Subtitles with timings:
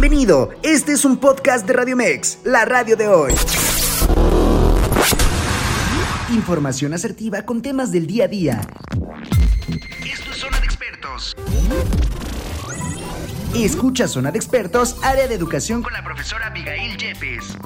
[0.00, 3.32] Bienvenido, este es un podcast de Radio Mex, la radio de hoy.
[6.32, 8.60] Información asertiva con temas del día a día.
[10.08, 11.36] Esto es Zona de Expertos.
[13.56, 17.58] Escucha Zona de Expertos, área de educación con la profesora Abigail Yepes.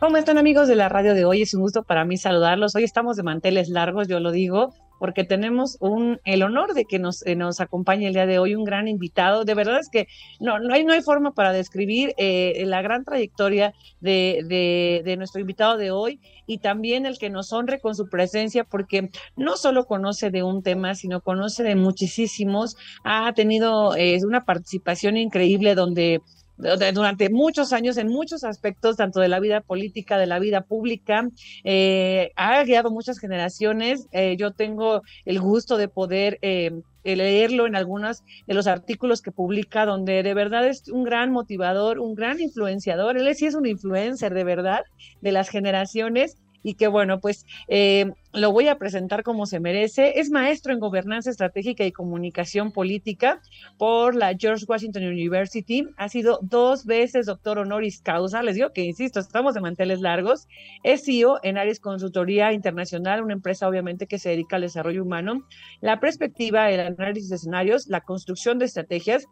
[0.00, 1.40] ¿Cómo están amigos de la radio de hoy?
[1.40, 2.74] Es un gusto para mí saludarlos.
[2.74, 6.98] Hoy estamos de manteles largos, yo lo digo, porque tenemos un, el honor de que
[6.98, 9.44] nos, eh, nos acompañe el día de hoy un gran invitado.
[9.44, 10.06] De verdad es que
[10.40, 15.16] no, no, hay, no hay forma para describir eh, la gran trayectoria de, de, de,
[15.16, 19.56] nuestro invitado de hoy y también el que nos honre con su presencia, porque no
[19.56, 22.76] solo conoce de un tema, sino conoce de muchísimos.
[23.04, 26.20] Ha tenido eh, una participación increíble donde
[26.56, 31.28] durante muchos años en muchos aspectos, tanto de la vida política, de la vida pública.
[31.64, 34.06] Eh, ha guiado muchas generaciones.
[34.12, 36.70] Eh, yo tengo el gusto de poder eh,
[37.04, 41.98] leerlo en algunos de los artículos que publica, donde de verdad es un gran motivador,
[41.98, 43.16] un gran influenciador.
[43.16, 44.80] Él sí es un influencer de verdad
[45.20, 50.18] de las generaciones y que bueno, pues eh, lo voy a presentar como se merece.
[50.18, 53.40] Es maestro en gobernanza estratégica y comunicación política
[53.78, 55.86] por la George Washington University.
[55.96, 58.42] Ha sido dos veces doctor honoris causa.
[58.42, 60.48] Les digo que, insisto, estamos de manteles largos.
[60.82, 65.46] Es CEO en Ares Consultoría Internacional, una empresa obviamente que se dedica al desarrollo humano,
[65.80, 69.26] la perspectiva, el análisis de escenarios, la construcción de estrategias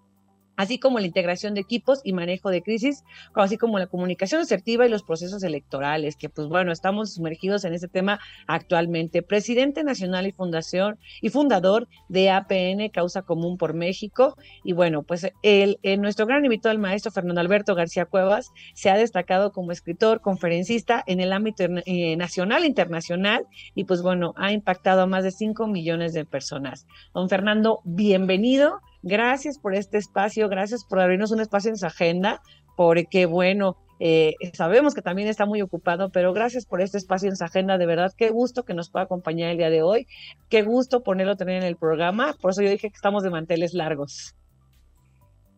[0.56, 4.86] así como la integración de equipos y manejo de crisis, así como la comunicación asertiva
[4.86, 9.22] y los procesos electorales, que pues bueno, estamos sumergidos en ese tema actualmente.
[9.22, 15.30] Presidente nacional y fundación y fundador de APN, Causa Común por México, y bueno, pues
[15.42, 20.20] el, nuestro gran invitado, el maestro Fernando Alberto García Cuevas, se ha destacado como escritor,
[20.20, 25.24] conferencista en el ámbito eh, nacional e internacional, y pues bueno, ha impactado a más
[25.24, 26.86] de 5 millones de personas.
[27.14, 32.40] Don Fernando, bienvenido Gracias por este espacio, gracias por abrirnos un espacio en su agenda,
[32.76, 37.36] porque bueno, eh, sabemos que también está muy ocupado, pero gracias por este espacio en
[37.36, 40.06] su agenda, de verdad, qué gusto que nos pueda acompañar el día de hoy,
[40.48, 43.74] qué gusto ponerlo tener en el programa, por eso yo dije que estamos de manteles
[43.74, 44.34] largos.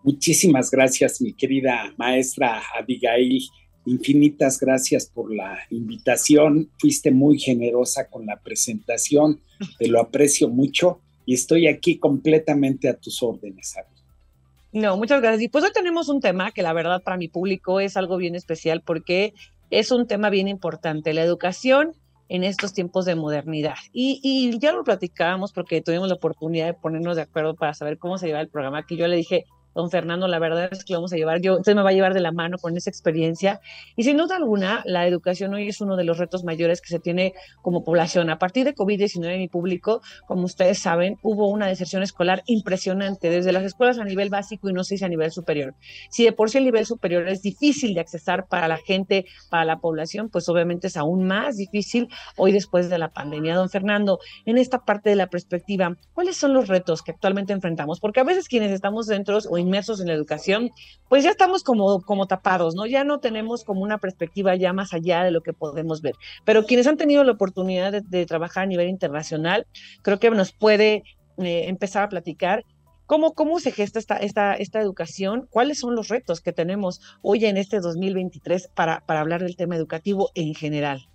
[0.03, 3.43] Muchísimas gracias, mi querida maestra Abigail.
[3.87, 6.71] Infinitas gracias por la invitación.
[6.78, 9.41] Fuiste muy generosa con la presentación.
[9.78, 13.75] Te lo aprecio mucho y estoy aquí completamente a tus órdenes,
[14.73, 15.43] No, muchas gracias.
[15.43, 18.35] Y pues hoy tenemos un tema que la verdad para mi público es algo bien
[18.35, 19.35] especial porque
[19.71, 21.95] es un tema bien importante, la educación
[22.29, 23.77] en estos tiempos de modernidad.
[23.93, 27.99] Y, y ya lo platicábamos porque tuvimos la oportunidad de ponernos de acuerdo para saber
[27.99, 30.93] cómo se lleva el programa, que yo le dije, don Fernando, la verdad es que
[30.93, 32.91] lo vamos a llevar, yo, usted me va a llevar de la mano con esa
[32.91, 33.61] experiencia.
[33.97, 36.99] Y sin duda alguna, la educación hoy es uno de los retos mayores que se
[36.99, 38.31] tiene como población.
[38.31, 43.31] A partir de COVID-19 en mi público, como ustedes saben, hubo una deserción escolar impresionante
[43.31, 45.75] desde las escuelas a nivel básico y no sé si a nivel superior.
[46.11, 49.65] Si de por sí el nivel superior es difícil de accesar para la gente, para
[49.65, 53.56] la población, pues obviamente es aún más difícil hoy después de la pandemia.
[53.56, 58.01] Don Fernando, en esta parte de la perspectiva, ¿cuáles son los retos que actualmente enfrentamos?
[58.01, 60.70] Porque a veces quienes estamos dentro o inmersos en la educación,
[61.08, 62.86] pues ya estamos como, como tapados, ¿no?
[62.86, 66.14] Ya no tenemos como una perspectiva ya más allá de lo que podemos ver.
[66.44, 69.66] Pero quienes han tenido la oportunidad de, trabajar a nivel internacional,
[70.02, 71.02] creo que nos puede
[71.38, 72.64] eh, empezar a platicar
[73.06, 75.47] ¿Cómo, ¿Cómo se gesta esta, esta, esta educación?
[75.50, 79.76] ¿Cuáles son los retos que tenemos hoy en este 2023 para, para hablar del tema
[79.76, 81.06] educativo en general?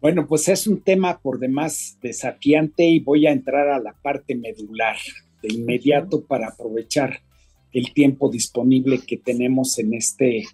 [0.00, 4.36] Bueno, pues es un tema por demás desafiante y voy a entrar a la parte
[4.36, 4.96] medular
[5.42, 7.20] de inmediato para aprovechar
[7.72, 10.44] el tiempo disponible que tenemos en este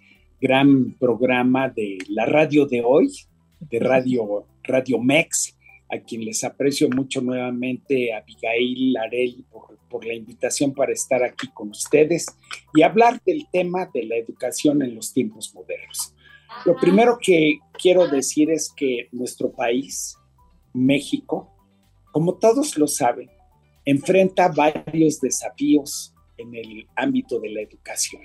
[0.41, 3.13] gran programa de la radio de hoy,
[3.61, 5.57] de Radio, radio Mex,
[5.89, 11.23] a quien les aprecio mucho nuevamente, a Abigail Arel, por, por la invitación para estar
[11.23, 12.27] aquí con ustedes
[12.75, 16.15] y hablar del tema de la educación en los tiempos modernos.
[16.65, 20.17] Lo primero que quiero decir es que nuestro país,
[20.73, 21.51] México,
[22.11, 23.31] como todos lo saben,
[23.85, 28.23] enfrenta varios desafíos en el ámbito de la educación.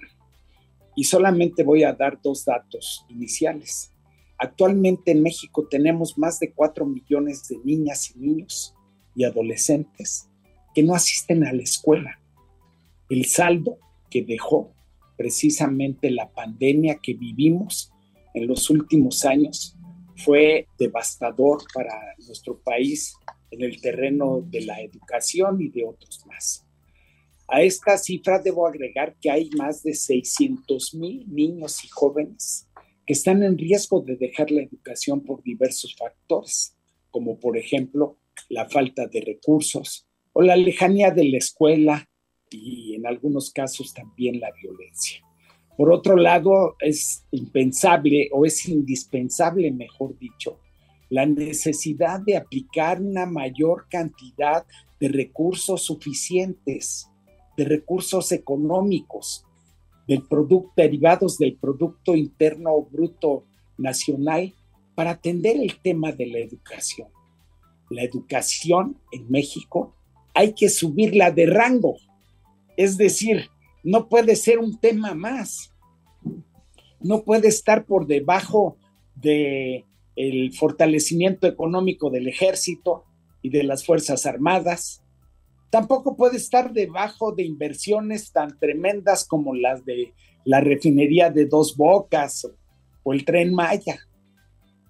[0.95, 3.91] Y solamente voy a dar dos datos iniciales.
[4.37, 8.75] Actualmente en México tenemos más de 4 millones de niñas y niños
[9.15, 10.29] y adolescentes
[10.73, 12.19] que no asisten a la escuela.
[13.09, 13.79] El saldo
[14.09, 14.73] que dejó
[15.17, 17.91] precisamente la pandemia que vivimos
[18.33, 19.75] en los últimos años
[20.17, 21.93] fue devastador para
[22.25, 23.15] nuestro país
[23.51, 26.65] en el terreno de la educación y de otros más.
[27.47, 32.67] A esta cifra debo agregar que hay más de 600 mil niños y jóvenes
[33.05, 36.75] que están en riesgo de dejar la educación por diversos factores,
[37.09, 38.17] como por ejemplo
[38.49, 42.09] la falta de recursos o la lejanía de la escuela
[42.49, 45.21] y en algunos casos también la violencia.
[45.77, 50.59] Por otro lado, es impensable o es indispensable, mejor dicho,
[51.09, 54.65] la necesidad de aplicar una mayor cantidad
[54.99, 57.09] de recursos suficientes,
[57.55, 59.45] de recursos económicos,
[60.07, 63.43] del producto, derivados del Producto Interno Bruto
[63.77, 64.53] Nacional
[64.95, 67.09] para atender el tema de la educación.
[67.89, 69.93] La educación en México
[70.33, 71.97] hay que subirla de rango,
[72.77, 73.49] es decir,
[73.83, 75.73] no puede ser un tema más,
[76.99, 78.77] no puede estar por debajo
[79.15, 79.85] de
[80.17, 83.05] el fortalecimiento económico del ejército
[83.41, 85.03] y de las Fuerzas Armadas.
[85.69, 91.77] Tampoco puede estar debajo de inversiones tan tremendas como las de la refinería de Dos
[91.77, 92.49] Bocas
[93.03, 93.99] o el tren Maya.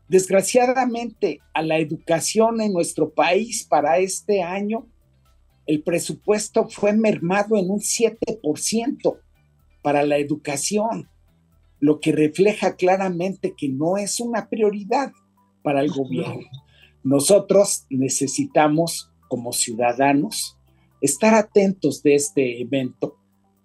[0.07, 4.88] Desgraciadamente, a la educación en nuestro país para este año,
[5.65, 9.19] el presupuesto fue mermado en un 7%
[9.81, 11.09] para la educación
[11.79, 15.12] lo que refleja claramente que no es una prioridad
[15.63, 16.47] para el gobierno.
[17.03, 20.57] Nosotros necesitamos, como ciudadanos,
[21.01, 23.18] estar atentos de este evento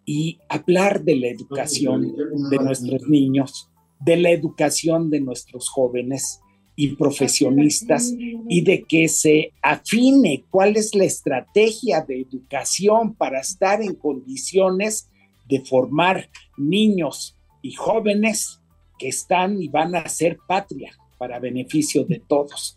[0.05, 2.13] y hablar de la educación
[2.51, 3.71] de nuestros niños,
[4.01, 6.41] de la educación de nuestros jóvenes
[6.75, 8.13] y profesionistas
[8.49, 15.09] y de que se afine cuál es la estrategia de educación para estar en condiciones
[15.49, 18.61] de formar niños y jóvenes
[18.99, 22.77] que están y van a ser patria para beneficio de todos.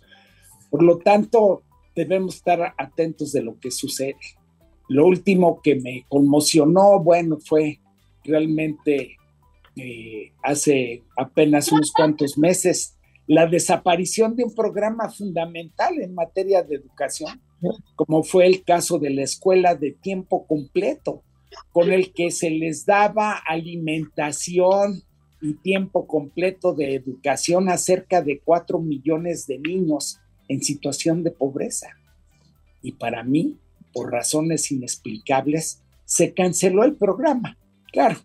[0.69, 1.63] Por lo tanto,
[1.95, 4.17] debemos estar atentos de lo que sucede.
[4.87, 7.79] Lo último que me conmocionó, bueno, fue
[8.23, 9.17] realmente
[9.75, 12.95] eh, hace apenas unos cuantos meses
[13.27, 17.41] la desaparición de un programa fundamental en materia de educación,
[17.95, 21.23] como fue el caso de la escuela de tiempo completo,
[21.71, 25.03] con el que se les daba alimentación
[25.41, 31.31] y tiempo completo de educación a cerca de cuatro millones de niños en situación de
[31.31, 31.89] pobreza.
[32.81, 33.57] Y para mí,
[33.93, 37.57] por razones inexplicables, se canceló el programa.
[37.91, 38.17] Claro,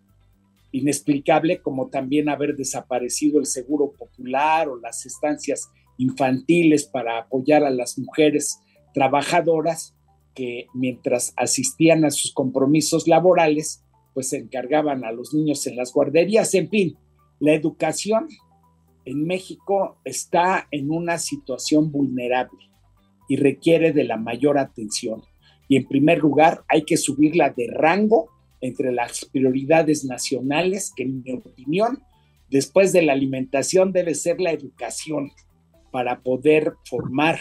[0.72, 7.70] inexplicable como también haber desaparecido el seguro popular o las estancias infantiles para apoyar a
[7.70, 8.60] las mujeres
[8.94, 9.94] trabajadoras
[10.34, 13.84] que mientras asistían a sus compromisos laborales,
[14.14, 16.54] pues se encargaban a los niños en las guarderías.
[16.54, 16.96] En fin,
[17.38, 18.28] la educación
[19.04, 22.70] en México está en una situación vulnerable
[23.28, 25.22] y requiere de la mayor atención.
[25.68, 28.28] Y en primer lugar, hay que subirla de rango
[28.60, 32.02] entre las prioridades nacionales, que en mi opinión,
[32.50, 35.30] después de la alimentación debe ser la educación
[35.92, 37.38] para poder formar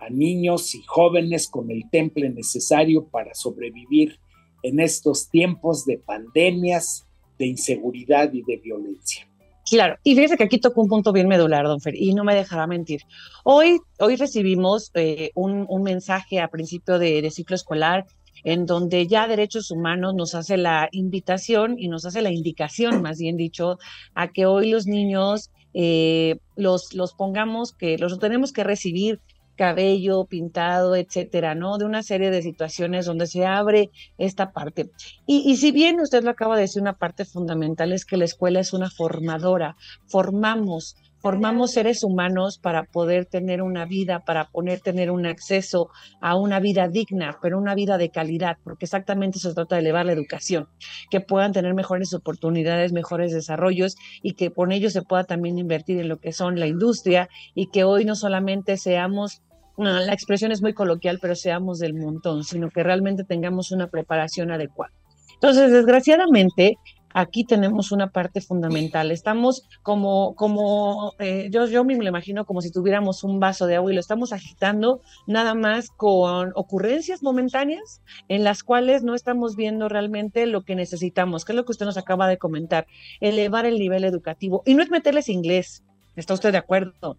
[0.00, 4.18] a niños y jóvenes con el temple necesario para sobrevivir
[4.62, 7.06] en estos tiempos de pandemias,
[7.38, 9.26] de inseguridad y de violencia.
[9.70, 12.34] Claro, y fíjese que aquí tocó un punto bien medular, don Fer, y no me
[12.34, 13.02] dejará mentir.
[13.44, 18.06] Hoy, hoy recibimos eh, un, un, mensaje a principio de, de ciclo escolar
[18.42, 23.18] en donde ya Derechos Humanos nos hace la invitación y nos hace la indicación, más
[23.18, 23.78] bien dicho,
[24.14, 29.20] a que hoy los niños eh, los, los pongamos, que los tenemos que recibir
[29.60, 31.76] cabello pintado, etcétera, ¿no?
[31.76, 34.90] De una serie de situaciones donde se abre esta parte.
[35.26, 38.24] Y, y, si bien usted lo acaba de decir, una parte fundamental es que la
[38.24, 44.80] escuela es una formadora, formamos, formamos seres humanos para poder tener una vida, para poder
[44.80, 45.90] tener un acceso
[46.22, 50.06] a una vida digna, pero una vida de calidad, porque exactamente se trata de elevar
[50.06, 50.68] la educación,
[51.10, 56.00] que puedan tener mejores oportunidades, mejores desarrollos y que con ello se pueda también invertir
[56.00, 59.42] en lo que son la industria y que hoy no solamente seamos
[59.84, 64.50] la expresión es muy coloquial, pero seamos del montón, sino que realmente tengamos una preparación
[64.50, 64.92] adecuada.
[65.34, 66.76] Entonces, desgraciadamente,
[67.12, 69.10] aquí tenemos una parte fundamental.
[69.10, 73.76] Estamos como, como eh, yo, yo me lo imagino como si tuviéramos un vaso de
[73.76, 79.56] agua y lo estamos agitando nada más con ocurrencias momentáneas en las cuales no estamos
[79.56, 82.86] viendo realmente lo que necesitamos, que es lo que usted nos acaba de comentar,
[83.20, 84.62] elevar el nivel educativo.
[84.66, 85.84] Y no es meterles inglés,
[86.16, 87.18] ¿está usted de acuerdo?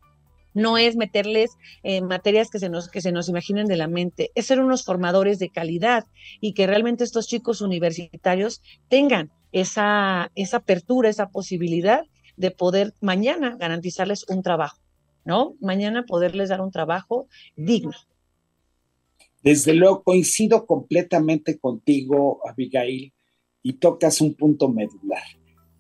[0.54, 1.52] No es meterles
[1.84, 4.84] eh, materias que se, nos, que se nos imaginen de la mente, es ser unos
[4.84, 6.06] formadores de calidad
[6.40, 12.06] y que realmente estos chicos universitarios tengan esa, esa apertura, esa posibilidad
[12.38, 14.80] de poder mañana garantizarles un trabajo,
[15.26, 15.56] ¿no?
[15.60, 17.94] Mañana poderles dar un trabajo digno.
[19.44, 23.12] Desde luego, coincido completamente contigo, Abigail,
[23.64, 25.24] y tocas un punto medular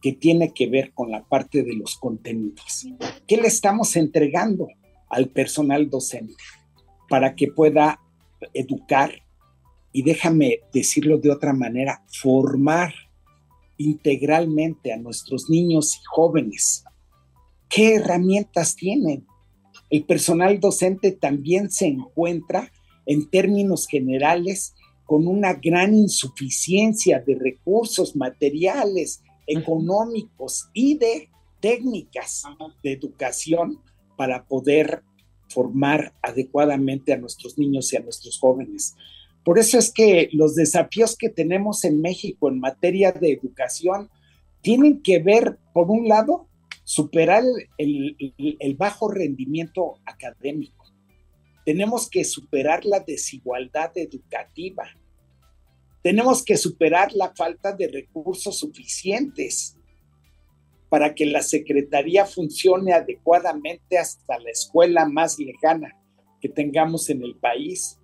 [0.01, 2.87] que tiene que ver con la parte de los contenidos.
[3.27, 4.67] ¿Qué le estamos entregando
[5.09, 6.33] al personal docente?
[7.11, 7.99] para que pueda
[8.53, 9.11] educar
[9.91, 12.93] y déjame decirlo de otra manera, formar
[13.75, 16.85] integralmente a nuestros niños y jóvenes.
[17.67, 19.27] ¿Qué herramientas tienen?
[19.89, 22.71] El personal docente también se encuentra
[23.05, 24.73] en términos generales
[25.05, 31.29] con una gran insuficiencia de recursos materiales, económicos y de
[31.59, 32.43] técnicas
[32.83, 33.79] de educación
[34.17, 35.03] para poder
[35.49, 38.95] formar adecuadamente a nuestros niños y a nuestros jóvenes.
[39.43, 44.09] Por eso es que los desafíos que tenemos en México en materia de educación
[44.61, 46.47] tienen que ver, por un lado,
[46.83, 47.43] superar
[47.77, 50.85] el, bajo rendimiento académico.
[51.65, 54.83] Tenemos que superar la desigualdad educativa.
[56.01, 59.77] Tenemos que superar la falta de recursos suficientes
[60.89, 65.97] para que la Secretaría funcione adecuadamente hasta la escuela más lejana
[66.41, 67.99] que tengamos en el país.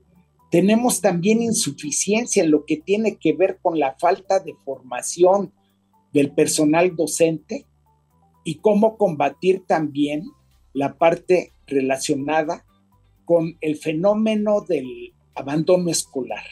[0.51, 5.51] Tenemos también insuficiencia en lo que tiene que ver con la falta de formación
[6.13, 7.65] del personal docente
[8.45, 10.23] y cómo combatir también
[10.71, 12.65] la parte relacionada
[13.25, 16.45] con el fenómeno del abandono escolar.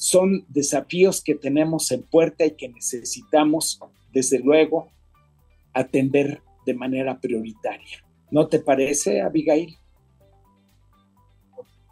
[0.00, 3.78] Son desafíos que tenemos en puerta y que necesitamos,
[4.14, 4.90] desde luego,
[5.74, 8.02] atender de manera prioritaria.
[8.30, 9.76] ¿No te parece, Abigail?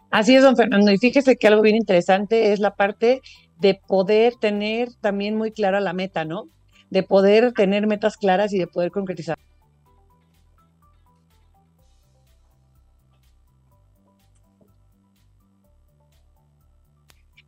[0.09, 0.91] Así es, don Fernando.
[0.91, 3.21] Y fíjese que algo bien interesante es la parte
[3.59, 6.49] de poder tener también muy clara la meta, ¿no?
[6.89, 9.37] De poder tener metas claras y de poder concretizar.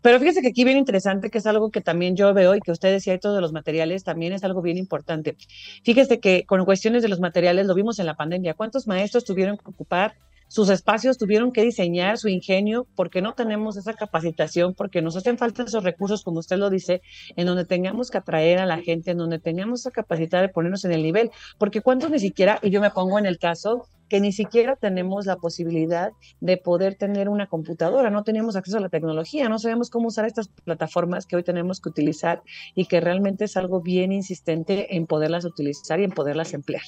[0.01, 2.71] Pero fíjese que aquí bien interesante, que es algo que también yo veo y que
[2.71, 5.37] usted decía todos de los materiales, también es algo bien importante.
[5.83, 8.53] Fíjese que con cuestiones de los materiales lo vimos en la pandemia.
[8.55, 10.15] ¿Cuántos maestros tuvieron que ocupar
[10.51, 15.37] sus espacios tuvieron que diseñar su ingenio porque no tenemos esa capacitación, porque nos hacen
[15.37, 17.01] falta esos recursos, como usted lo dice,
[17.37, 20.83] en donde tengamos que atraer a la gente, en donde tengamos esa capacidad de ponernos
[20.83, 24.19] en el nivel, porque cuántos ni siquiera, y yo me pongo en el caso, que
[24.19, 28.89] ni siquiera tenemos la posibilidad de poder tener una computadora, no tenemos acceso a la
[28.89, 32.43] tecnología, no sabemos cómo usar estas plataformas que hoy tenemos que utilizar
[32.75, 36.83] y que realmente es algo bien insistente en poderlas utilizar y en poderlas emplear.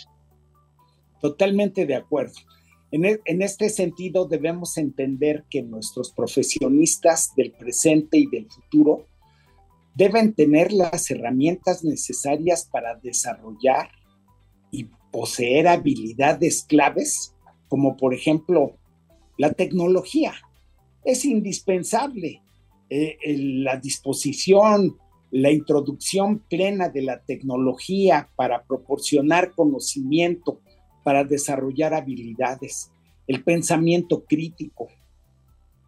[1.21, 2.33] Totalmente de acuerdo.
[2.93, 9.07] E, en, este sentido, debemos entender que nuestros profesionistas del presente y del futuro
[9.95, 13.89] deben tener las herramientas necesarias para desarrollar
[14.69, 17.33] y poseer habilidades claves,
[17.67, 18.77] como por ejemplo
[19.39, 20.33] la tecnología.
[21.03, 22.43] Es indispensable
[22.91, 24.97] eh, la disposición,
[25.31, 30.59] la introducción plena de la tecnología para proporcionar conocimiento
[31.03, 32.91] para desarrollar habilidades,
[33.27, 34.87] el pensamiento crítico,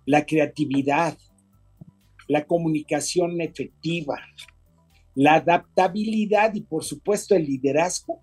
[0.06, 1.18] la creatividad,
[2.28, 4.20] la comunicación efectiva,
[5.16, 8.22] la adaptabilidad y por supuesto el liderazgo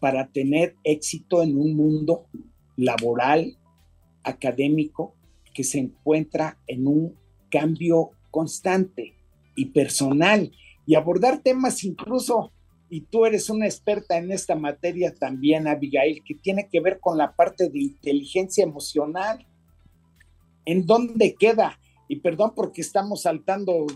[0.00, 2.26] para tener éxito en un mundo
[2.76, 3.56] laboral,
[4.24, 5.14] académico,
[5.54, 7.16] que se encuentra en un
[7.50, 9.14] cambio constante
[9.54, 10.50] y personal
[10.86, 12.50] y abordar temas incluso
[12.92, 17.16] y tú eres una experta en esta materia también, Abigail, que tiene que ver con
[17.16, 19.46] la parte de inteligencia emocional.
[20.66, 21.80] ¿En dónde queda?
[22.06, 23.86] Y perdón porque estamos saltando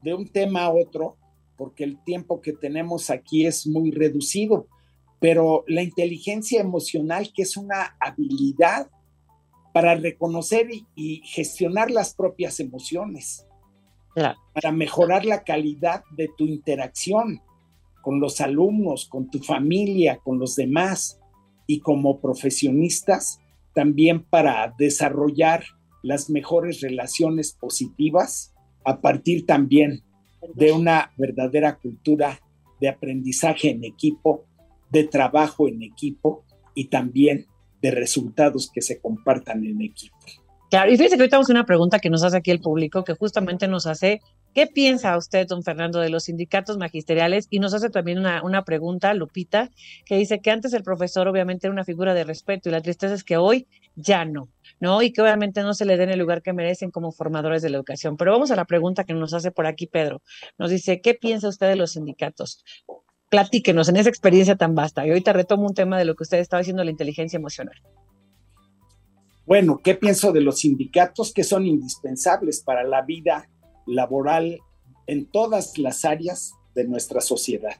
[0.00, 1.18] de un tema a otro,
[1.58, 4.66] porque el tiempo que tenemos aquí es muy reducido,
[5.20, 8.90] pero la inteligencia emocional, que es una habilidad
[9.74, 13.46] para reconocer y, gestionar las propias emociones,
[14.14, 17.42] para mejorar la calidad de tu interacción
[18.02, 21.18] con los alumnos, con tu familia, con los demás
[21.66, 23.38] y como profesionistas
[23.74, 25.64] también para desarrollar
[26.02, 28.52] las mejores relaciones positivas
[28.84, 30.02] a partir también
[30.54, 32.40] de una verdadera cultura
[32.80, 34.44] de aprendizaje en equipo,
[34.90, 36.44] de trabajo en equipo
[36.74, 37.46] y también
[37.80, 40.16] de resultados que se compartan en equipo.
[40.70, 43.04] Claro, y fíjese que ahorita vamos a una pregunta que nos hace aquí el público,
[43.04, 44.20] que justamente nos hace
[44.54, 47.46] ¿Qué piensa usted, don Fernando, de los sindicatos magisteriales?
[47.48, 49.70] Y nos hace también una, pregunta, Lupita,
[50.04, 53.14] que dice que antes el profesor obviamente era una figura de respeto y la tristeza
[53.14, 53.66] es que hoy
[53.96, 55.00] ya no, ¿no?
[55.00, 57.78] Y que obviamente no se le den el lugar que merecen como formadores de la
[57.78, 58.18] educación.
[58.18, 60.20] Pero vamos a la pregunta que nos hace por aquí Pedro.
[60.58, 62.62] Nos dice, ¿qué piensa usted de los sindicatos?
[63.30, 65.06] Platíquenos en esa experiencia tan vasta.
[65.06, 67.80] Y ahorita retomo un tema de lo que usted estaba diciendo, la inteligencia emocional.
[69.46, 73.48] Bueno, ¿qué pienso de los sindicatos que son indispensables para la vida
[73.86, 74.60] laboral
[75.06, 77.76] en todas las áreas de nuestra sociedad.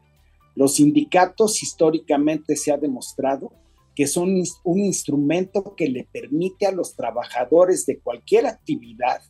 [0.55, 3.53] Los sindicatos históricamente se ha demostrado
[3.95, 9.21] que son un instrumento que le permite a los trabajadores de cualquier actividad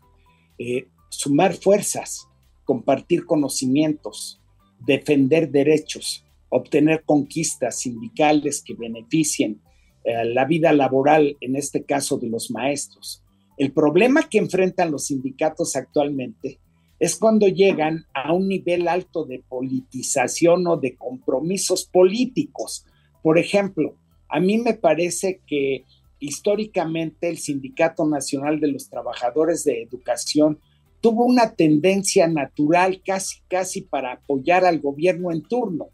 [0.59, 2.29] eh, sumar fuerzas,
[2.65, 4.41] compartir conocimientos,
[4.79, 9.61] defender derechos, obtener conquistas sindicales que beneficien
[10.05, 13.23] eh, la vida laboral, en este caso de los maestros.
[13.59, 16.61] El problema que enfrentan los sindicatos actualmente
[17.03, 22.87] es cuando llegan a un nivel alto de politización o de compromisos políticos.
[23.25, 23.97] Por ejemplo,
[24.29, 25.85] a mí me parece que
[26.21, 30.61] históricamente el Sindicato Nacional de los Trabajadores de Educación
[31.01, 35.89] tuvo una tendencia natural casi, casi para apoyar al gobierno en turno.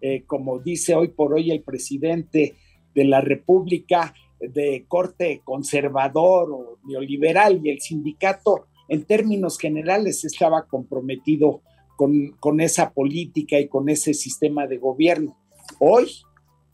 [0.00, 2.54] Eh, como dice hoy por hoy el presidente
[2.94, 10.66] de la República de corte conservador o neoliberal y el sindicato en términos generales estaba
[10.66, 11.62] comprometido
[11.96, 15.36] con, esa política y con ese sistema de gobierno.
[15.80, 16.08] Hoy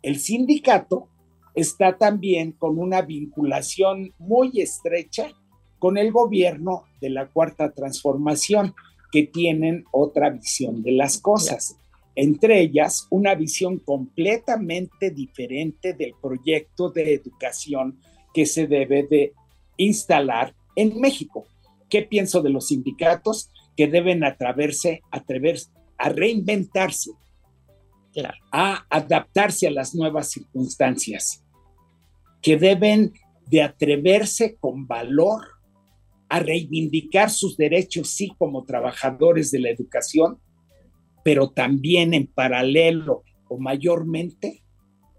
[0.03, 1.09] el sindicato
[1.55, 5.33] está también con una vinculación muy estrecha
[5.79, 8.75] con el gobierno de la cuarta transformación,
[9.13, 11.77] que tienen otra visión de las cosas.
[12.17, 18.01] Entre ellas, una visión completamente diferente del proyecto de educación
[18.33, 19.33] que se debe de
[19.77, 21.47] instalar en México.
[21.95, 27.13] ¿Qué pienso de los sindicatos que deben atreverse, atreverse a reinventarse,
[28.51, 31.45] a adaptarse a las nuevas circunstancias,
[32.43, 33.13] que deben
[33.47, 35.45] de atreverse con valor
[36.29, 40.41] a reivindicar sus derechos, sí, como trabajadores de la educación,
[41.23, 44.65] pero también en paralelo o mayormente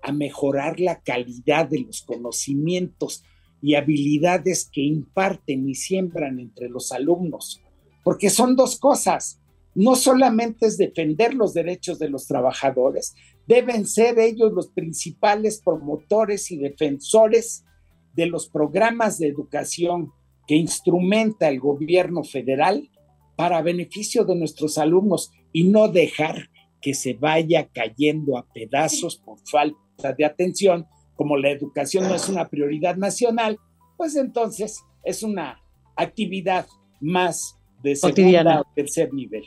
[0.04, 3.24] a mejorar la calidad de los conocimientos
[3.62, 7.62] y habilidades que imparten y siembran entre los alumnos,
[8.04, 9.42] porque son dos cosas.
[9.74, 13.16] No solamente es defender los derechos de los trabajadores,
[13.48, 17.66] deben ser ellos los principales promotores y defensores
[18.14, 20.12] de los programas de educación
[20.48, 22.90] que instrumenta el gobierno federal
[23.36, 26.50] para beneficio de nuestros alumnos y no dejar
[26.82, 32.30] que se vaya cayendo a pedazos por falta de atención, como la educación no es
[32.30, 33.58] una prioridad nacional,
[33.98, 35.62] pues entonces es una
[35.96, 36.68] actividad
[37.00, 39.44] más de segunda o tercer nivel.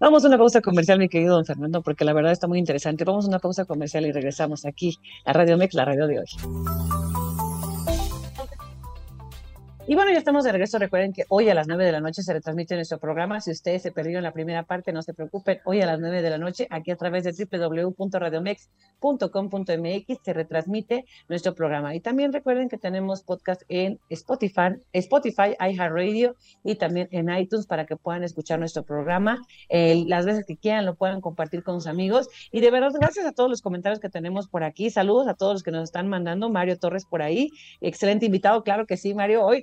[0.00, 3.04] Vamos a una pausa comercial, mi querido don Fernando, porque la verdad está muy interesante.
[3.04, 7.13] Vamos a una pausa comercial y regresamos aquí a Radio Mex, la radio de hoy.
[9.86, 10.78] Y bueno, ya estamos de regreso.
[10.78, 13.42] Recuerden que hoy a las 9 de la noche se retransmite nuestro programa.
[13.42, 15.58] Si ustedes se perdieron la primera parte, no se preocupen.
[15.66, 21.54] Hoy a las 9 de la noche, aquí a través de www.radiomex.com.mx, se retransmite nuestro
[21.54, 21.94] programa.
[21.94, 27.84] Y también recuerden que tenemos podcast en Spotify, Spotify, iHeartRadio y también en iTunes para
[27.84, 32.30] que puedan escuchar nuestro programa las veces que quieran, lo puedan compartir con sus amigos.
[32.50, 34.88] Y de verdad, gracias a todos los comentarios que tenemos por aquí.
[34.88, 36.48] Saludos a todos los que nos están mandando.
[36.48, 37.50] Mario Torres por ahí.
[37.82, 39.44] Excelente invitado, claro que sí, Mario.
[39.44, 39.62] Hoy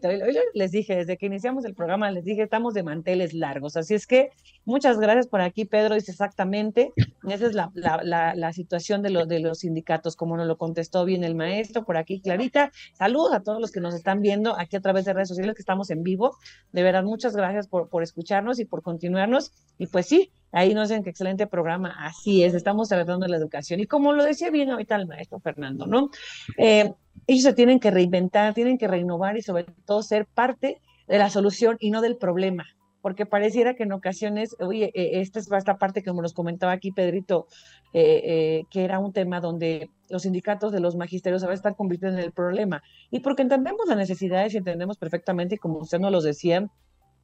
[0.53, 3.77] les dije, desde que iniciamos el programa, les dije, estamos de manteles largos.
[3.77, 4.29] Así es que
[4.65, 6.91] muchas gracias por aquí, Pedro, dice exactamente,
[7.27, 11.05] esa es la, la, la, situación de, lo, de los sindicatos, como nos lo contestó
[11.05, 12.71] bien el maestro, por aquí, Clarita.
[12.93, 15.61] Saludos a todos los que nos están viendo aquí a través de redes sociales, que
[15.61, 16.37] estamos en vivo.
[16.71, 19.51] De verdad, muchas gracias por, por escucharnos y por continuarnos.
[19.77, 21.95] Y pues sí, Ahí nos dicen que excelente programa.
[21.99, 23.79] Así es, estamos tratando la educación.
[23.79, 26.09] Y como lo decía bien ahorita el maestro Fernando, ¿no?
[26.57, 26.93] Eh,
[27.27, 31.29] ellos se tienen que reinventar, tienen que renovar y sobre todo ser parte de la
[31.29, 32.65] solución y no del problema,
[33.01, 36.91] porque pareciera que en ocasiones, oye, eh, esta es esta parte que nos comentaba aquí
[36.91, 37.47] Pedrito,
[37.93, 42.17] eh, eh, que era un tema donde los sindicatos de los magisterios ahora están convirtiendo
[42.17, 46.21] en el problema, y porque entendemos las necesidades y entendemos perfectamente, como usted nos lo
[46.21, 46.69] decía,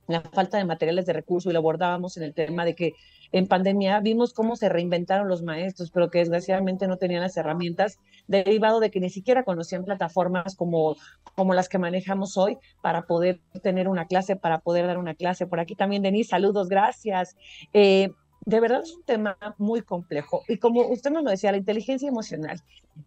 [0.07, 2.93] la falta de materiales de recurso y lo abordábamos en el tema de que
[3.31, 7.99] en pandemia vimos cómo se reinventaron los maestros, pero que desgraciadamente no tenían las herramientas,
[8.27, 10.95] derivado de que ni siquiera conocían plataformas como,
[11.35, 15.45] como las que manejamos hoy para poder tener una clase, para poder dar una clase.
[15.45, 17.35] Por aquí también, Denise, saludos, gracias.
[17.73, 18.11] Eh,
[18.47, 20.43] de verdad es un tema muy complejo.
[20.47, 22.61] Y como usted nos lo decía, la inteligencia emocional,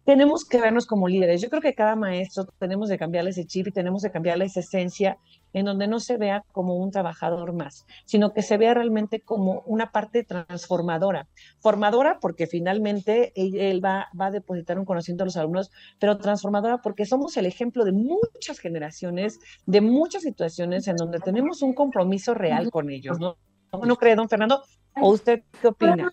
[0.05, 1.41] tenemos que vernos como líderes.
[1.41, 4.59] Yo creo que cada maestro tenemos que cambiarle ese chip y tenemos que cambiarle esa
[4.59, 5.17] esencia
[5.53, 9.61] en donde no se vea como un trabajador más, sino que se vea realmente como
[9.65, 11.27] una parte transformadora.
[11.59, 16.81] Formadora porque finalmente él, va, va, a depositar un conocimiento a los alumnos, pero transformadora
[16.81, 22.33] porque somos el ejemplo de muchas generaciones, de muchas situaciones en donde tenemos un compromiso
[22.33, 23.37] real con ellos, ¿no?
[23.85, 24.63] ¿No cree, don Fernando?
[25.01, 26.09] ¿O usted qué opina?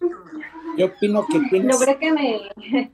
[0.78, 1.78] Yo opino que tienes...
[1.78, 2.40] Logré que me,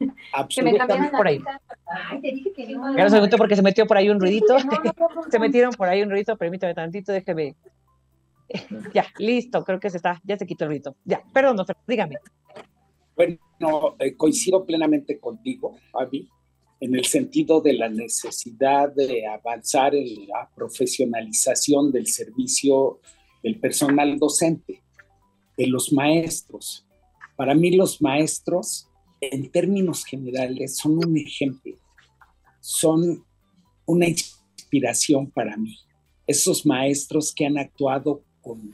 [0.48, 1.40] que me por ahí.
[1.86, 3.36] Ay, te dije que no.
[3.36, 4.56] porque se metió por ahí un ruidito.
[5.30, 7.54] se metieron por ahí un ruidito, permítame tantito, déjeme.
[8.94, 10.96] ya, listo, creo que se está, ya se quitó el ruidito.
[11.04, 12.16] Ya, perdón, Fernando, dígame.
[13.14, 13.38] Bueno,
[13.98, 16.28] eh, coincido plenamente contigo, Fabi,
[16.80, 23.00] en el sentido de la necesidad de avanzar en la profesionalización del servicio
[23.42, 24.82] del personal docente,
[25.56, 26.83] de los maestros.
[27.36, 28.88] Para mí los maestros,
[29.20, 31.76] en términos generales, son un ejemplo,
[32.60, 33.24] son
[33.86, 35.78] una inspiración para mí.
[36.26, 38.72] Esos maestros que han actuado con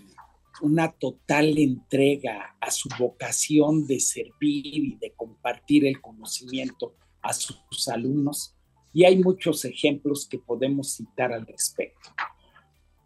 [0.62, 7.88] una total entrega a su vocación de servir y de compartir el conocimiento a sus
[7.88, 8.54] alumnos
[8.92, 12.10] y hay muchos ejemplos que podemos citar al respecto.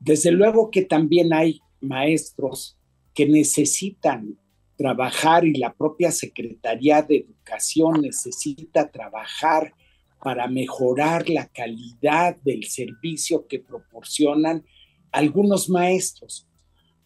[0.00, 2.78] Desde luego que también hay maestros
[3.14, 4.38] que necesitan
[4.76, 9.74] trabajar y la propia Secretaría de Educación necesita trabajar
[10.22, 14.64] para mejorar la calidad del servicio que proporcionan
[15.12, 16.48] algunos maestros,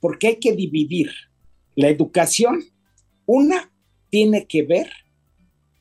[0.01, 1.11] porque hay que dividir
[1.75, 2.63] la educación.
[3.27, 3.73] Una
[4.09, 4.91] tiene que ver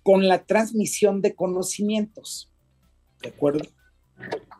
[0.03, 2.51] con la transmisión de conocimientos,
[3.21, 3.65] ¿de acuerdo?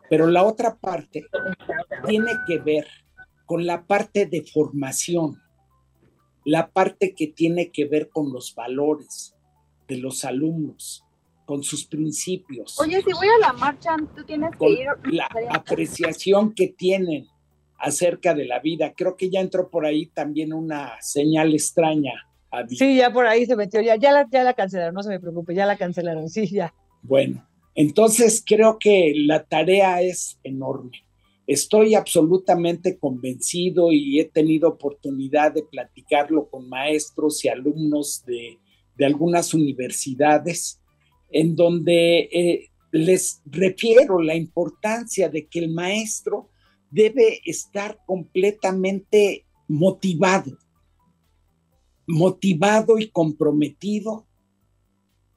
[0.08, 1.26] Pero la otra parte
[2.06, 2.86] tiene que ver
[3.44, 5.42] con la parte de formación,
[6.48, 9.34] la parte que tiene que ver con los valores
[9.86, 11.04] de los alumnos,
[11.44, 12.78] con sus principios.
[12.80, 14.86] Oye, si voy a la marcha, tú tienes que ir.
[15.12, 17.26] La apreciación que tienen
[17.78, 18.92] acerca de la vida.
[18.96, 22.28] Creo que ya entró por ahí también una señal extraña
[22.70, 25.20] Sí, ya por ahí se metió, ya, ya, la, ya la cancelaron, no se me
[25.20, 26.72] preocupe, ya la cancelaron, sí, ya.
[27.02, 31.04] Bueno, entonces creo que la tarea es enorme.
[31.48, 38.58] Estoy absolutamente convencido y he tenido oportunidad de platicarlo con maestros y alumnos de,
[39.04, 40.80] algunas universidades,
[41.30, 46.50] en donde eh, les refiero la importancia de que el maestro
[46.90, 50.56] debe estar completamente motivado
[52.08, 54.26] motivado y comprometido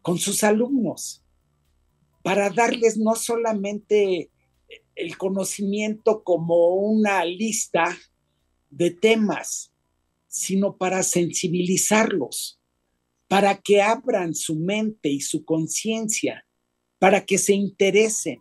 [0.02, 1.22] con sus alumnos
[2.24, 4.31] para darles no solamente
[5.02, 7.98] el conocimiento como una lista
[8.70, 9.74] de temas,
[10.28, 12.62] sino para sensibilizarlos,
[13.28, 16.46] para que abran su mente y su conciencia,
[17.00, 18.40] para que se interesen,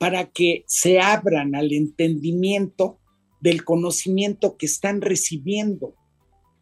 [0.00, 2.98] para que se abran al entendimiento
[3.40, 5.94] del conocimiento que están recibiendo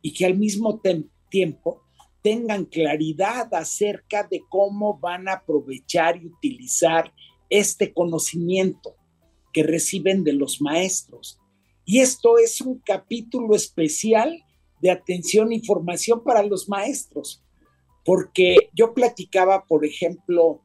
[0.02, 0.80] y que al mismo
[1.30, 1.82] tiempo
[2.22, 7.12] tengan claridad acerca de cómo van a aprovechar y utilizar
[7.50, 8.96] este conocimiento
[9.52, 11.38] que reciben de los maestros.
[11.84, 14.42] Y esto es un capítulo especial
[14.80, 17.42] de atención e información para los maestros,
[18.04, 20.62] porque yo platicaba, por ejemplo,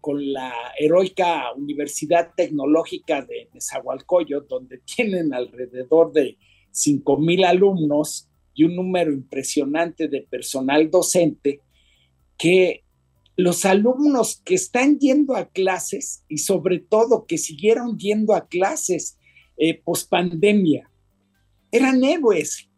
[0.00, 6.36] con la heroica Universidad Tecnológica de Nezahualcóyotl, donde tienen alrededor de
[6.70, 11.60] 5 mil alumnos, y un número impresionante de personal docente
[12.38, 12.83] que
[13.36, 19.18] los alumnos que están yendo a clases y sobre todo que siguieron yendo a clases
[19.56, 20.90] eh, post pandemia,
[21.70, 22.68] eran héroes.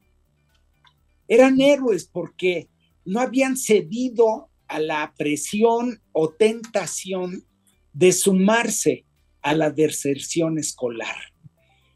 [1.28, 2.68] Eran héroes porque
[3.04, 7.44] no habían cedido a la presión o tentación
[7.92, 9.04] de sumarse
[9.42, 11.16] a la deserción escolar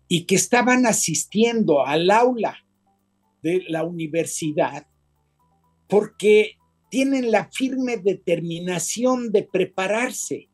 [0.09, 2.59] y que estaban asistiendo al aula
[3.43, 4.87] de la universidad
[5.89, 6.57] porque
[6.91, 10.49] tienen la firme determinación de prepararse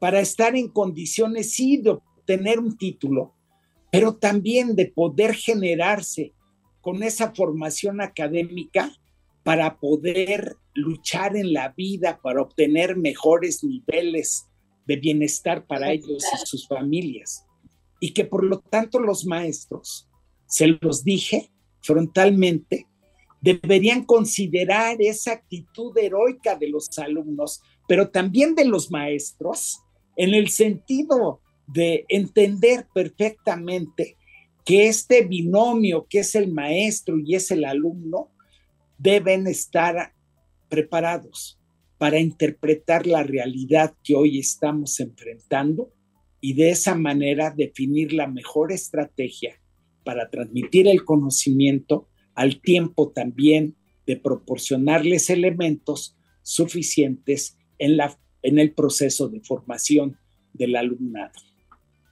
[0.00, 3.34] para estar en condiciones, sí, de obtener un título,
[3.90, 6.34] pero también de poder generarse
[6.80, 8.92] con esa formación académica
[9.44, 14.48] para poder luchar en la vida, para obtener mejores niveles
[14.86, 17.46] de bienestar para ellos y sus familias.
[18.00, 20.08] Y que por lo tanto los maestros,
[20.46, 22.88] se los dije, frontalmente,
[23.42, 29.80] deberían considerar esa actitud heroica de los alumnos, pero también de los maestros,
[30.16, 34.16] en el sentido de entender perfectamente
[34.64, 38.30] que este binomio que es el maestro y es el alumno
[38.96, 40.14] deben estar
[40.68, 41.58] preparados
[41.98, 45.92] para interpretar la realidad que hoy estamos enfrentando
[46.40, 49.60] y de esa manera definir la mejor estrategia
[50.04, 58.72] para transmitir el conocimiento al tiempo también de proporcionarles elementos suficientes en, la, en el
[58.72, 60.18] proceso de formación
[60.52, 61.32] del alumnado.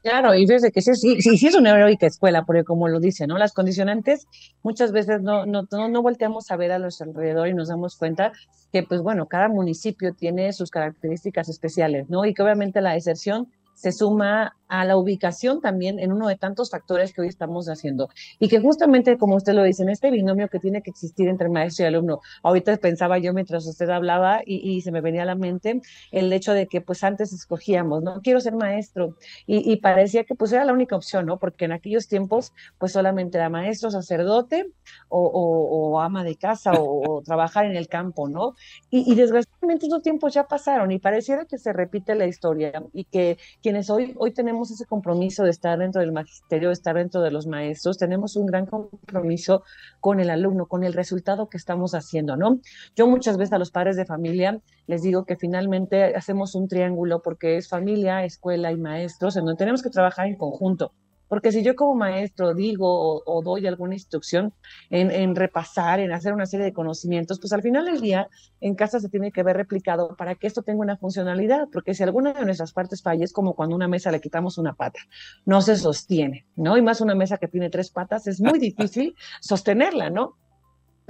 [0.03, 3.27] Claro, y desde que sí, sí, sí, es una heroica escuela, porque como lo dice,
[3.27, 3.37] ¿no?
[3.37, 4.27] Las condicionantes
[4.63, 8.33] muchas veces no, no, no, volteamos a ver a los alrededor y nos damos cuenta
[8.73, 12.25] que, pues bueno, cada municipio tiene sus características especiales, ¿no?
[12.25, 16.71] Y que obviamente la deserción se suma a la ubicación también en uno de tantos
[16.71, 18.09] factores que hoy estamos haciendo.
[18.39, 21.49] Y que justamente, como usted lo dice, en este binomio que tiene que existir entre
[21.49, 25.35] maestro y alumno, ahorita pensaba yo mientras usted hablaba y, se me venía a la
[25.35, 28.21] mente el hecho de que pues antes escogíamos, ¿no?
[28.23, 31.39] Quiero ser maestro y, parecía que pues era la única opción, ¿no?
[31.39, 34.71] Porque en aquellos tiempos pues solamente era maestro, sacerdote
[35.09, 38.55] o, ama de casa o, trabajar en el campo, ¿no?
[38.89, 43.05] Y, y desgraciadamente esos tiempos ya pasaron y pareciera que se repite la historia y
[43.05, 47.21] que quienes hoy, hoy tenemos ese compromiso de estar dentro del magisterio, de estar dentro
[47.21, 49.63] de los maestros, tenemos un gran compromiso
[50.01, 52.61] con el alumno, con el resultado que estamos haciendo, ¿no?
[52.97, 57.23] Yo muchas veces a los padres de familia les digo que finalmente hacemos un triángulo
[57.23, 60.93] porque es familia, escuela y maestros, en donde tenemos que trabajar en conjunto.
[61.31, 64.53] Porque si yo como maestro digo o, doy alguna instrucción
[64.91, 68.29] en, repasar, en hacer una serie de conocimientos, pues al final del día
[68.61, 71.69] en casa se tiene que ver replicado para que esto tenga una funcionalidad.
[71.73, 74.59] Porque si alguna de nuestras partes falla, es como cuando a una mesa le quitamos
[74.59, 74.99] una pata,
[75.47, 76.77] no se sostiene, ¿no?
[76.77, 80.37] Y más una mesa que tiene tres patas, es muy difícil sostenerla, ¿no?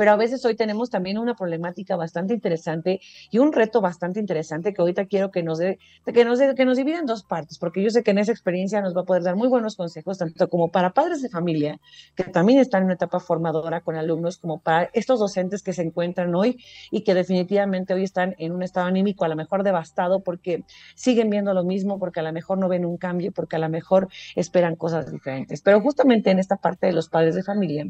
[0.00, 4.72] Pero a veces hoy tenemos también una problemática bastante interesante y un reto bastante interesante
[4.72, 7.82] que ahorita quiero que nos dé, que nos que nos divida en dos partes, porque
[7.82, 10.48] yo sé que en esa experiencia nos va a poder dar muy buenos consejos, tanto
[10.48, 11.78] como para padres de familia,
[12.14, 15.82] que también están en una etapa formadora con alumnos, como para estos docentes que se
[15.82, 20.20] encuentran hoy y que definitivamente hoy están en un estado anímico a lo mejor devastado
[20.20, 23.58] porque siguen viendo lo mismo, porque a lo mejor no ven un cambio, porque a
[23.58, 25.60] lo mejor esperan cosas diferentes.
[25.60, 27.86] Pero justamente en esta parte de los padres de familia,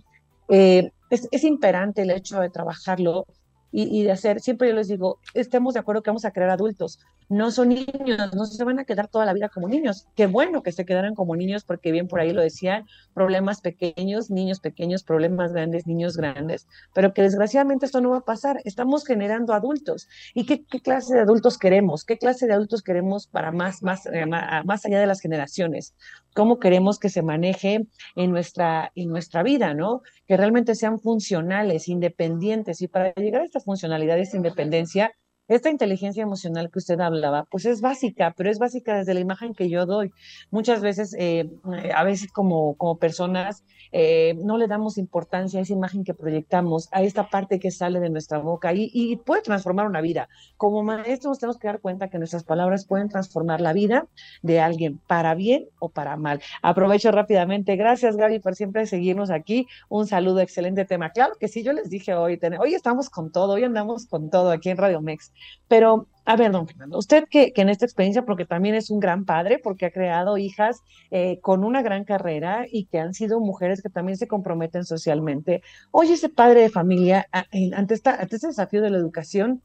[0.48, 3.26] eh, es, imperante el hecho de trabajarlo
[3.72, 6.98] y, de hacer, siempre yo les digo, estemos de acuerdo que vamos a crear adultos,
[7.30, 10.08] no son niños, no se van a quedar toda la vida como niños.
[10.16, 14.30] Qué bueno que se quedaran como niños, porque bien por ahí lo decían, problemas pequeños,
[14.30, 18.60] niños pequeños, problemas grandes, niños grandes, pero que desgraciadamente esto no va a pasar.
[18.64, 20.08] Estamos generando adultos.
[20.34, 22.04] ¿Y qué, clase de adultos queremos?
[22.04, 25.94] ¿Qué clase de adultos queremos para más, más, eh, más allá de las generaciones?
[26.34, 30.02] ¿Cómo queremos que se maneje en nuestra, en nuestra vida, ¿no?
[30.26, 32.82] Que realmente sean funcionales, independientes.
[32.82, 35.12] Y para llegar a esta funcionalidad esta independencia,
[35.50, 39.52] esta inteligencia emocional que usted hablaba, pues es básica, pero es básica desde la imagen
[39.52, 40.12] que yo doy.
[40.52, 41.50] Muchas veces, eh,
[41.92, 46.88] a veces como, como personas, eh, no le damos importancia a esa imagen que proyectamos,
[46.92, 50.28] a esta parte que sale de nuestra boca y, y puede transformar una vida.
[50.56, 54.06] Como maestros tenemos que dar cuenta que nuestras palabras pueden transformar la vida
[54.42, 56.40] de alguien, para bien o para mal.
[56.62, 57.74] Aprovecho rápidamente.
[57.74, 59.66] Gracias, Gaby, por siempre seguirnos aquí.
[59.88, 61.10] Un saludo, excelente tema.
[61.10, 64.52] Claro que sí, yo les dije hoy, hoy estamos con todo, hoy andamos con todo
[64.52, 65.32] aquí en Radio Mex.
[65.68, 69.24] Pero, a ver, don Fernando, usted que, en esta experiencia, porque también es un gran
[69.24, 73.82] padre, porque ha creado hijas eh, con una gran carrera y que han sido mujeres
[73.82, 75.62] que también se comprometen socialmente.
[75.90, 77.26] Oye, ese padre de familia,
[77.74, 79.62] ante, esta, ante este desafío de la educación,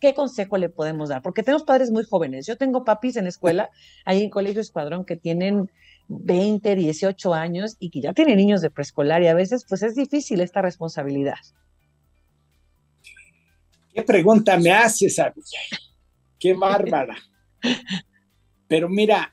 [0.00, 1.22] ¿qué consejo le podemos dar?
[1.22, 2.46] Porque tenemos padres muy jóvenes.
[2.46, 3.70] Yo tengo papis en escuela,
[4.04, 5.70] ahí en Colegio Escuadrón, que tienen
[6.08, 9.94] 20, 18 años y que ya tienen niños de preescolar y a veces pues es
[9.94, 11.38] difícil esta responsabilidad.
[13.94, 15.78] ¿Qué pregunta me haces, Abigail?
[16.40, 17.16] Qué bárbara.
[18.66, 19.32] Pero mira,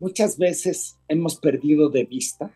[0.00, 2.52] muchas veces hemos perdido de vista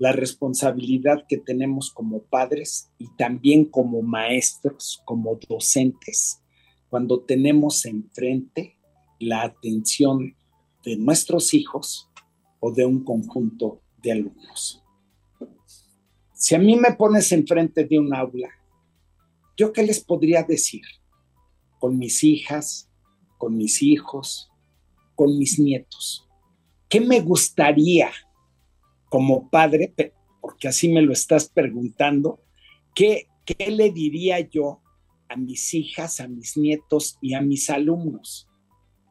[0.00, 6.42] la responsabilidad que tenemos como padres y también como maestros, como docentes,
[6.88, 8.76] cuando tenemos enfrente
[9.20, 10.34] la atención
[10.84, 12.10] de nuestros hijos
[12.58, 14.82] o de un conjunto de alumnos.
[16.40, 18.48] Si a mí me pones enfrente de un aula,
[19.56, 20.82] ¿yo qué les podría decir?
[21.80, 22.88] Con mis hijas,
[23.38, 24.48] con mis hijos,
[25.16, 26.28] con mis nietos.
[26.88, 28.12] ¿Qué me gustaría
[29.08, 29.92] como padre,
[30.40, 32.40] porque así me lo estás preguntando,
[32.94, 34.80] qué, qué le diría yo
[35.28, 38.46] a mis hijas, a mis nietos y a mis alumnos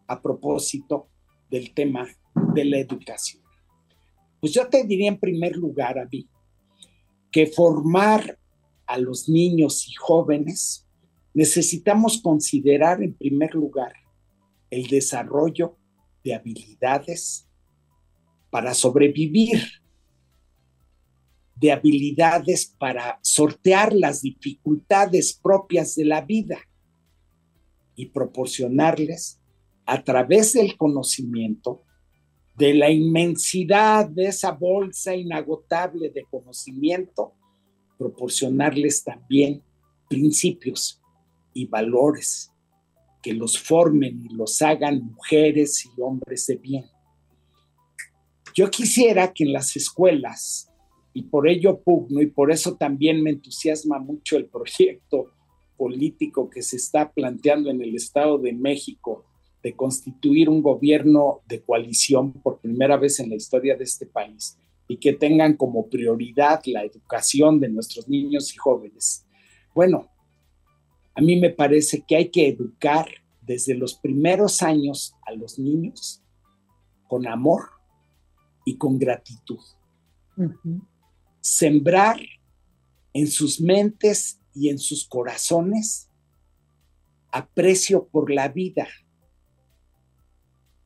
[0.08, 1.10] a propósito
[1.52, 2.08] del tema
[2.54, 3.44] de la educación?
[4.40, 6.26] Pues yo te diría en primer lugar, a mí,
[7.38, 8.40] que formar
[8.88, 10.88] a los niños y jóvenes,
[11.36, 13.94] necesitamos considerar en primer lugar
[14.72, 15.78] el desarrollo
[16.24, 17.48] de habilidades
[18.50, 19.62] para sobrevivir,
[21.54, 26.58] de habilidades para sortear las dificultades propias de la vida
[27.96, 29.40] y proporcionarles
[29.86, 31.84] a través del conocimiento
[32.58, 37.34] de la inmensidad de esa bolsa inagotable de conocimiento,
[38.00, 39.62] proporcionarles también
[40.10, 41.00] principios
[41.54, 42.52] y valores
[43.22, 46.86] que los formen y los hagan mujeres y hombres de bien.
[48.56, 50.72] Yo quisiera que en las escuelas,
[51.14, 55.32] y por ello pugno, y por eso también me entusiasma mucho el proyecto
[55.78, 59.26] político que se está planteando en el Estado de México
[59.68, 64.58] de constituir un gobierno de coalición por primera vez en la historia de este país
[64.88, 69.26] y que tengan como prioridad la educación de nuestros niños y jóvenes.
[69.76, 70.08] Bueno,
[71.14, 73.10] a mí me parece que hay que educar
[73.42, 76.24] desde los primeros años a los niños
[77.10, 77.64] con amor
[78.64, 79.60] y con gratitud.
[81.42, 82.22] Sembrar
[83.12, 86.10] en sus mentes y en sus corazones
[87.32, 88.88] aprecio por la vida,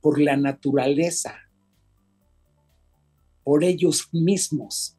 [0.02, 1.36] por la naturaleza,
[3.44, 4.98] por ellos mismos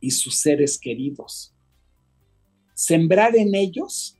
[0.00, 1.54] y sus seres queridos.
[2.74, 4.16] Sembrar en ellos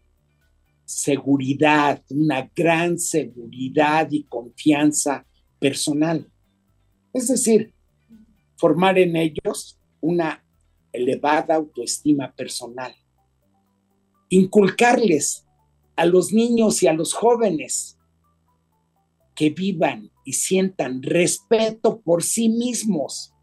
[0.84, 5.26] seguridad, una gran seguridad y confianza
[5.58, 6.30] personal.
[7.12, 7.72] Es decir,
[8.56, 10.44] formar en ellos una
[10.92, 12.94] elevada autoestima personal.
[14.28, 15.46] Inculcarles
[15.96, 17.98] a los niños y a los jóvenes
[19.34, 23.34] que vivan y sientan respeto por sí mismos,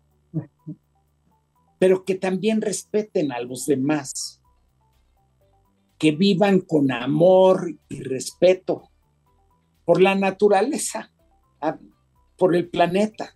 [1.79, 4.41] pero que también respeten a los demás,
[5.97, 8.89] que vivan con amor y respeto
[9.85, 11.11] por la naturaleza,
[12.37, 13.35] por el planeta,